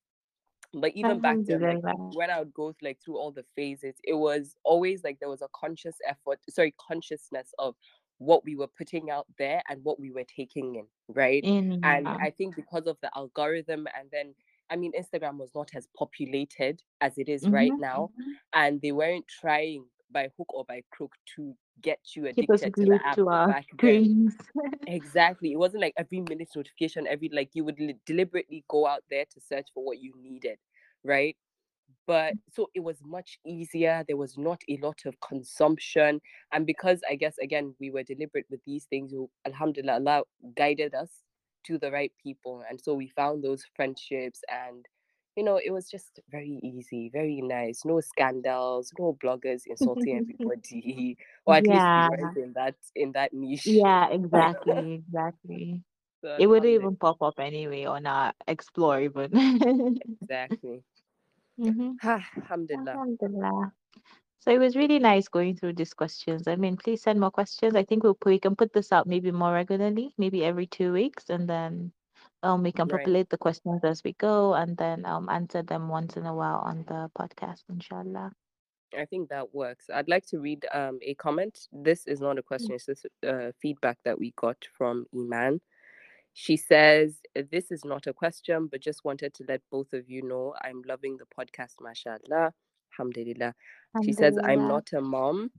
But 0.75 0.93
even 0.97 1.21
back 1.21 1.41
then, 1.47 1.65
like 1.65 1.81
when 2.11 2.31
I 2.31 2.41
would 2.41 2.55
go 2.55 2.75
like 2.83 3.01
through 3.05 3.19
all 3.19 3.33
the 3.33 3.45
phases, 3.57 3.97
it 4.05 4.15
was 4.15 4.57
always 4.65 5.05
like 5.05 5.21
there 5.21 5.31
was 5.31 5.43
a 5.43 5.49
conscious 5.55 5.97
effort, 6.07 6.41
sorry, 6.51 6.75
consciousness 6.79 7.55
of 7.59 7.77
what 8.19 8.45
we 8.45 8.57
were 8.57 8.69
putting 8.69 9.11
out 9.11 9.27
there 9.39 9.63
and 9.69 9.85
what 9.85 10.01
we 10.01 10.11
were 10.11 10.25
taking 10.25 10.77
in, 10.77 10.87
right? 11.09 11.47
In, 11.47 11.83
And. 11.83 12.13
I 12.23 12.31
think 12.31 12.57
because 12.57 12.87
of 12.87 12.99
the 13.03 13.11
algorithm, 13.17 13.87
and 13.99 14.11
then 14.13 14.35
I 14.71 14.77
mean, 14.77 14.93
Instagram 14.99 15.39
was 15.39 15.53
not 15.55 15.71
as 15.77 15.89
populated 15.97 16.83
as 17.01 17.19
it 17.19 17.29
is 17.29 17.51
right 17.51 17.75
Mm-hmm. 17.75 17.79
now, 17.79 18.13
and 18.55 18.81
they 18.83 18.93
weren't 18.93 19.29
trying 19.29 19.87
by 20.15 20.31
hook 20.39 20.55
or 20.55 20.65
by 20.65 20.83
crook 20.93 21.13
to 21.37 21.55
get 21.83 22.01
you 22.17 22.27
addicted 22.27 22.75
to 22.79 22.87
the 22.87 23.01
app 23.05 23.17
to 23.17 23.25
back 23.47 23.67
then. 23.83 24.33
Exactly. 24.87 25.53
It 25.53 25.59
wasn't 25.59 25.83
like 25.83 25.95
every 25.99 26.21
minute 26.21 26.51
notification, 26.57 27.07
every 27.09 27.31
like 27.33 27.51
you 27.55 27.65
would 27.65 27.81
li- 27.81 27.99
deliberately 28.07 28.65
go 28.69 28.87
out 28.87 29.05
there 29.11 29.27
to 29.27 29.41
search 29.41 29.69
for 29.75 29.85
what 29.85 29.99
you 30.01 30.15
needed, 30.23 30.59
right? 31.05 31.37
But 32.07 32.35
so 32.53 32.71
it 32.75 32.81
was 32.81 32.99
much 33.05 33.39
easier. 33.47 34.05
There 34.07 34.17
was 34.19 34.39
not 34.39 34.63
a 34.69 34.79
lot 34.79 35.01
of 35.07 35.21
consumption. 35.21 36.21
And 36.53 36.67
because 36.67 37.01
I 37.11 37.17
guess, 37.17 37.37
again, 37.39 37.75
we 37.81 37.91
were 37.91 38.03
deliberate 38.03 38.47
with 38.51 38.61
these 38.67 38.85
things, 38.85 39.13
who, 39.13 39.31
Alhamdulillah, 39.47 39.95
Allah 39.95 40.25
guided 40.57 40.95
us 40.95 41.11
to 41.67 41.79
the 41.79 41.91
right 41.91 42.13
people. 42.23 42.63
And 42.69 42.81
so 42.81 42.95
we 42.95 43.09
found 43.09 43.43
those 43.43 43.65
friendships 43.75 44.43
and 44.51 44.87
you 45.37 45.43
know, 45.45 45.57
it 45.63 45.71
was 45.71 45.89
just 45.91 46.21
very 46.31 46.61
easy, 46.63 47.11
very 47.13 47.41
nice. 47.43 47.85
No 47.85 48.01
scandals, 48.01 48.93
no 48.99 49.17
bloggers 49.23 49.63
insulting 49.67 50.17
everybody. 50.19 51.17
Or 51.47 51.55
at 51.55 51.69
least 51.69 51.91
Yeah, 51.95 52.09
weren't 52.09 52.37
in 52.37 52.53
that 52.55 52.77
in 52.95 53.13
that 53.13 53.33
niche. 53.33 53.85
yeah, 53.87 54.09
exactly, 54.11 54.95
exactly. 55.07 55.83
So 56.23 56.39
It 56.39 56.47
wouldn't 56.49 56.73
even 56.73 56.97
pop 56.97 57.23
up 57.23 57.35
anyway 57.39 57.85
on 57.85 58.07
our 58.07 58.33
explore 58.49 59.01
even. 59.01 59.33
exactly. 60.01 60.83
hmm 61.59 61.93
Ah, 62.03 62.25
alhamdulillah. 62.39 63.01
Alhamdulillah. 63.03 63.73
So 64.41 64.51
it 64.53 64.59
was 64.59 64.77
really 64.77 64.99
nice 64.99 65.29
going 65.29 65.57
through 65.57 65.75
these 65.75 65.95
questions. 65.95 66.47
I 66.49 66.57
mean, 66.57 66.77
please 66.77 67.03
send 67.03 67.21
more 67.21 67.31
questions. 67.31 67.75
I 67.77 67.85
think 67.85 68.03
we'll 68.05 68.15
put, 68.15 68.31
we 68.31 68.39
can 68.41 68.57
put 68.57 68.73
this 68.73 68.93
out 68.93 69.07
maybe 69.07 69.31
more 69.33 69.53
regularly, 69.53 70.15
maybe 70.19 70.45
every 70.45 70.67
two 70.67 70.93
weeks, 70.93 71.31
and 71.31 71.49
then 71.49 71.93
um 72.45 72.63
we 72.63 72.73
can 72.73 72.89
Right. 72.89 72.95
populate 73.01 73.31
the 73.31 73.39
questions 73.39 73.85
as 73.85 74.05
we 74.05 74.13
go, 74.15 74.55
and 74.55 74.77
then 74.77 75.07
um 75.07 75.29
answer 75.31 75.63
them 75.63 75.89
once 75.89 76.17
in 76.17 76.27
a 76.27 76.35
while 76.35 76.59
on 76.65 76.85
the 76.89 77.11
podcast, 77.19 77.65
inshallah. 77.71 78.33
I 78.99 79.07
think 79.07 79.29
that 79.31 79.55
works. 79.55 79.87
I'd 79.93 80.09
like 80.09 80.27
to 80.29 80.39
read 80.39 80.67
um 80.73 80.99
a 81.03 81.15
comment. 81.15 81.59
This 81.73 82.07
is 82.07 82.21
not 82.21 82.39
a 82.39 82.43
question, 82.43 82.75
it's 82.77 82.87
just 82.87 83.07
uh, 83.27 83.53
feedback 83.61 83.99
that 84.05 84.19
we 84.19 84.33
got 84.37 84.57
from 84.77 85.07
Iman. 85.15 85.61
She 86.35 86.57
says, 86.57 87.21
This 87.53 87.71
is 87.71 87.85
not 87.85 88.07
a 88.07 88.13
question, 88.13 88.69
but 88.71 88.81
just 88.81 89.05
wanted 89.05 89.35
to 89.35 89.45
let 89.49 89.63
both 89.71 89.93
of 89.93 90.09
you 90.11 90.23
know 90.23 90.55
I'm 90.63 90.83
loving 90.87 91.17
the 91.19 91.27
podcast, 91.27 91.75
mashallah. 91.81 92.53
Alhamdulillah. 92.93 93.55
She 94.01 94.13
says, 94.13 94.39
I'm 94.45 94.67
Alhamdulillah. 94.67 94.69
not 94.69 94.93
a 94.93 95.01
mom 95.01 95.51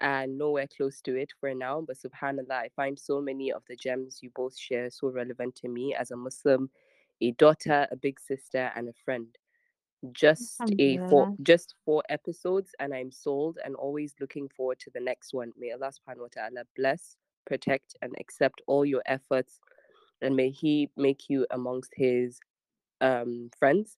and 0.00 0.38
nowhere 0.38 0.66
close 0.68 1.00
to 1.02 1.16
it 1.16 1.32
for 1.40 1.54
now, 1.54 1.80
but 1.80 1.96
subhanallah, 1.98 2.52
I 2.52 2.68
find 2.76 2.98
so 2.98 3.20
many 3.20 3.52
of 3.52 3.62
the 3.68 3.76
gems 3.76 4.20
you 4.22 4.30
both 4.34 4.56
share 4.58 4.90
so 4.90 5.08
relevant 5.10 5.56
to 5.56 5.68
me 5.68 5.94
as 5.94 6.10
a 6.10 6.16
Muslim, 6.16 6.70
a 7.20 7.32
daughter, 7.32 7.86
a 7.90 7.96
big 7.96 8.20
sister, 8.20 8.70
and 8.76 8.88
a 8.88 8.92
friend. 9.04 9.36
just 10.12 10.72
a 10.78 10.98
four 11.08 11.28
just 11.42 11.74
four 11.84 12.02
episodes 12.08 12.74
and 12.80 12.94
i'm 12.94 13.10
sold 13.10 13.58
and 13.64 13.74
always 13.76 14.14
looking 14.20 14.48
forward 14.48 14.78
to 14.80 14.90
the 14.90 15.00
next 15.00 15.34
one. 15.34 15.52
May 15.58 15.72
allah 15.72 15.92
subhanahu 15.98 16.26
wa 16.26 16.32
ta'ala 16.32 16.64
bless 16.76 17.16
protect 17.46 17.96
and 18.02 18.14
accept 18.20 18.62
all 18.66 18.84
your 18.84 19.02
efforts 19.06 19.60
and 20.22 20.36
may 20.36 20.50
he 20.50 20.90
make 20.96 21.28
you 21.30 21.46
amongst 21.50 21.92
his 21.96 22.40
um 23.00 23.50
friends 23.58 23.96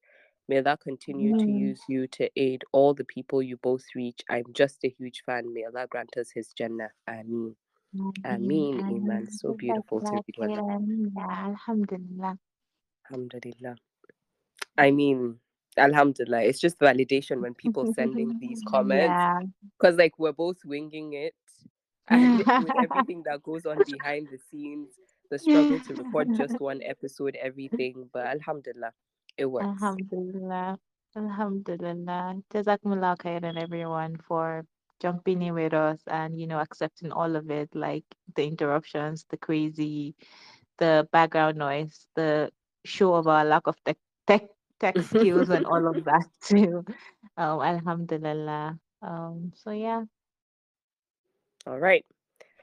may 0.50 0.58
allah 0.60 0.76
continue 0.82 1.32
to 1.38 1.46
mm. 1.46 1.58
use 1.68 1.80
you 1.88 2.06
to 2.18 2.28
aid 2.36 2.64
all 2.72 2.92
the 3.00 3.08
people 3.14 3.42
you 3.50 3.56
both 3.68 3.84
reach 3.94 4.20
i'm 4.28 4.48
just 4.60 4.84
a 4.84 4.94
huge 4.98 5.22
fan 5.26 5.52
may 5.54 5.64
allah 5.70 5.86
grant 5.94 6.16
us 6.22 6.30
his 6.38 6.52
jannah 6.60 6.90
ameen 7.08 7.54
Ameen. 8.24 8.80
Ameen. 8.80 9.28
so 9.30 9.52
beautiful 9.54 10.00
to 10.00 10.06
Jazakallah 10.06 10.22
read 10.22 10.34
one 10.38 10.50
khairan. 10.56 11.12
Yeah, 11.16 11.46
Alhamdulillah. 11.50 12.34
alhamdulillah 13.10 13.76
I 14.78 14.90
mean, 14.90 15.38
Alhamdulillah, 15.76 16.42
it's 16.42 16.60
just 16.60 16.78
validation 16.78 17.40
when 17.42 17.54
people 17.54 17.92
sending 17.94 18.38
these 18.40 18.62
comments 18.68 19.04
Yeah. 19.04 19.40
because, 19.78 19.96
like, 19.96 20.18
we're 20.18 20.32
both 20.32 20.58
winging 20.64 21.12
it, 21.12 21.34
and 22.08 22.38
with 22.38 22.70
everything 22.82 23.22
that 23.26 23.42
goes 23.42 23.66
on 23.66 23.78
behind 23.90 24.28
the 24.32 24.38
scenes, 24.50 24.88
the 25.30 25.38
struggle 25.38 25.78
to 25.80 25.94
record 25.94 26.28
just 26.36 26.60
one 26.70 26.80
episode, 26.82 27.36
everything. 27.40 28.08
But 28.12 28.26
Alhamdulillah, 28.26 28.92
it 29.40 29.50
works. 29.50 29.96
Alhamdulillah. 29.96 30.78
Alhamdulillah. 31.16 32.36
Jazakumullah 32.52 33.16
khairan 33.18 33.60
everyone 33.60 34.18
for 34.28 34.64
jumping 35.00 35.42
in 35.42 35.54
with 35.54 35.74
us 35.74 36.00
and 36.08 36.38
you 36.38 36.46
know 36.46 36.60
accepting 36.60 37.12
all 37.12 37.36
of 37.36 37.50
it, 37.50 37.70
like 37.74 38.04
the 38.36 38.44
interruptions, 38.46 39.26
the 39.30 39.38
crazy, 39.38 40.14
the 40.78 41.08
background 41.12 41.58
noise, 41.58 42.06
the 42.16 42.50
show 42.84 43.14
of 43.14 43.26
our 43.28 43.44
lack 43.44 43.66
of 43.66 43.76
tech 43.84 43.98
tech 44.26 44.44
tech 44.80 45.02
skills 45.02 45.50
and 45.50 45.66
all 45.66 45.86
of 45.88 46.04
that 46.04 46.26
too. 46.44 46.84
Um, 47.36 47.60
Alhamdulillah. 47.62 48.78
Um, 49.02 49.52
so 49.56 49.72
yeah. 49.72 50.04
All 51.66 51.78
right. 51.78 52.04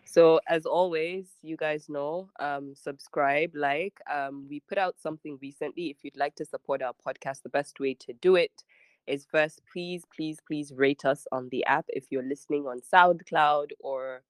So 0.07 0.39
as 0.47 0.65
always, 0.65 1.37
you 1.43 1.57
guys 1.57 1.89
know, 1.89 2.29
um, 2.39 2.75
subscribe, 2.75 3.51
like. 3.55 3.99
Um, 4.11 4.47
we 4.49 4.61
put 4.61 4.77
out 4.77 4.99
something 4.99 5.37
recently. 5.41 5.89
If 5.91 6.03
you'd 6.03 6.17
like 6.17 6.35
to 6.37 6.45
support 6.45 6.81
our 6.81 6.93
podcast, 6.93 7.43
the 7.43 7.49
best 7.49 7.79
way 7.79 7.93
to 7.95 8.13
do 8.13 8.35
it 8.35 8.63
is 9.07 9.25
first, 9.25 9.61
please, 9.71 10.05
please, 10.15 10.39
please 10.45 10.73
rate 10.75 11.05
us 11.05 11.27
on 11.31 11.49
the 11.49 11.65
app. 11.65 11.85
If 11.89 12.11
you're 12.11 12.23
listening 12.23 12.67
on 12.67 12.81
SoundCloud 12.81 13.71
or, 13.79 14.23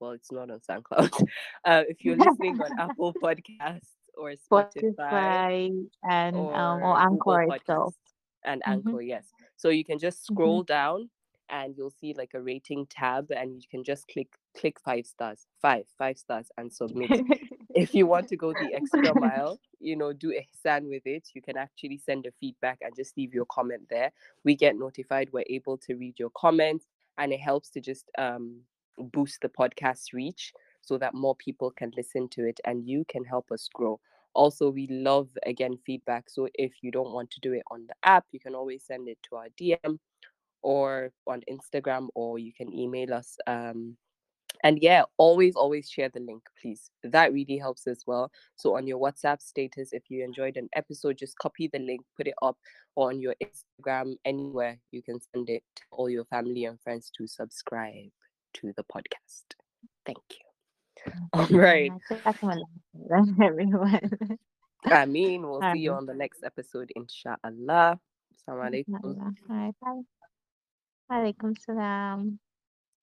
well, 0.00 0.12
it's 0.12 0.32
not 0.32 0.50
on 0.50 0.60
SoundCloud. 0.60 1.28
Uh, 1.64 1.84
if 1.88 2.04
you're 2.04 2.16
listening 2.16 2.56
on 2.60 2.72
Apple 2.78 3.14
Podcasts 3.22 3.94
or 4.16 4.32
Spotify 4.32 5.40
Spotify 5.40 5.88
and 6.02 6.50
um 6.54 6.82
or 6.82 6.82
or 6.82 7.02
Google 7.08 7.34
Anchor 7.38 7.46
itself. 7.46 7.94
And 8.44 8.62
Mhm. 8.66 8.66
Anchor, 8.66 9.02
yes. 9.02 9.32
So 9.56 9.68
you 9.70 9.84
can 9.84 9.98
just 9.98 10.24
Mhm. 10.30 10.62
scroll 10.62 10.62
down 10.64 11.10
and 11.50 11.74
you'll 11.76 11.94
see 12.00 12.14
like 12.16 12.32
a 12.34 12.40
rating 12.40 12.86
tab 12.86 13.30
and 13.30 13.62
you 13.62 13.68
can 13.70 13.84
just 13.84 14.06
click 14.08 14.28
click 14.56 14.78
five 14.84 15.06
stars, 15.06 15.46
five, 15.60 15.84
five 15.98 16.18
stars 16.18 16.48
and 16.56 16.72
submit. 16.72 17.10
if 17.74 17.94
you 17.94 18.06
want 18.06 18.28
to 18.28 18.36
go 18.36 18.52
the 18.52 18.70
extra 18.74 19.18
mile, 19.18 19.58
you 19.80 19.96
know, 19.96 20.12
do 20.12 20.32
ihsan 20.32 20.88
with 20.88 21.02
it, 21.04 21.28
you 21.34 21.42
can 21.42 21.56
actually 21.56 21.98
send 21.98 22.26
a 22.26 22.32
feedback 22.40 22.78
and 22.80 22.94
just 22.96 23.16
leave 23.16 23.34
your 23.34 23.46
comment 23.46 23.82
there. 23.90 24.12
We 24.44 24.54
get 24.54 24.76
notified, 24.76 25.30
we're 25.32 25.44
able 25.50 25.76
to 25.78 25.94
read 25.94 26.18
your 26.18 26.30
comments, 26.36 26.86
and 27.18 27.32
it 27.32 27.40
helps 27.40 27.70
to 27.70 27.80
just 27.80 28.10
um, 28.16 28.60
boost 28.98 29.40
the 29.40 29.48
podcast 29.48 30.12
reach 30.12 30.52
so 30.80 30.98
that 30.98 31.14
more 31.14 31.34
people 31.36 31.70
can 31.70 31.90
listen 31.96 32.28
to 32.28 32.46
it 32.46 32.60
and 32.64 32.86
you 32.86 33.04
can 33.08 33.24
help 33.24 33.50
us 33.50 33.68
grow. 33.72 33.98
Also, 34.34 34.68
we 34.68 34.88
love 34.88 35.28
again 35.46 35.78
feedback. 35.86 36.28
So 36.28 36.48
if 36.54 36.72
you 36.82 36.90
don't 36.90 37.12
want 37.12 37.30
to 37.32 37.40
do 37.40 37.52
it 37.52 37.62
on 37.70 37.86
the 37.86 37.94
app, 38.02 38.26
you 38.32 38.40
can 38.40 38.54
always 38.54 38.82
send 38.84 39.08
it 39.08 39.18
to 39.28 39.36
our 39.36 39.46
DM 39.60 39.98
or 40.64 41.12
on 41.26 41.42
Instagram, 41.48 42.08
or 42.14 42.38
you 42.38 42.52
can 42.52 42.72
email 42.72 43.12
us. 43.14 43.36
Um, 43.46 43.96
and 44.62 44.78
yeah, 44.80 45.02
always, 45.18 45.56
always 45.56 45.90
share 45.90 46.08
the 46.08 46.20
link, 46.20 46.42
please. 46.60 46.90
That 47.02 47.34
really 47.34 47.58
helps 47.58 47.86
as 47.86 48.02
well. 48.06 48.32
So 48.56 48.76
on 48.76 48.86
your 48.86 48.98
WhatsApp 48.98 49.42
status, 49.42 49.92
if 49.92 50.04
you 50.08 50.24
enjoyed 50.24 50.56
an 50.56 50.70
episode, 50.74 51.18
just 51.18 51.36
copy 51.38 51.68
the 51.70 51.78
link, 51.78 52.00
put 52.16 52.26
it 52.26 52.34
up, 52.40 52.56
or 52.96 53.10
on 53.10 53.20
your 53.20 53.34
Instagram, 53.44 54.14
anywhere 54.24 54.78
you 54.90 55.02
can 55.02 55.20
send 55.34 55.50
it 55.50 55.62
to 55.76 55.82
all 55.90 56.08
your 56.08 56.24
family 56.24 56.64
and 56.64 56.80
friends 56.80 57.12
to 57.18 57.26
subscribe 57.26 58.10
to 58.54 58.72
the 58.74 58.84
podcast. 58.84 59.44
Thank 60.06 60.18
you. 60.30 61.12
All 61.34 61.46
right. 61.48 61.92
Everyone. 62.24 62.62
I 64.86 65.04
mean, 65.04 65.42
we'll 65.46 65.60
see 65.74 65.80
you 65.80 65.92
on 65.92 66.06
the 66.06 66.14
next 66.14 66.44
episode, 66.44 66.90
inshallah. 66.96 67.98
Assalamu 68.48 68.84
alaikum. 68.86 69.34
Bye. 69.82 70.04
Walaikum 71.08 71.52
salam. 71.64 72.38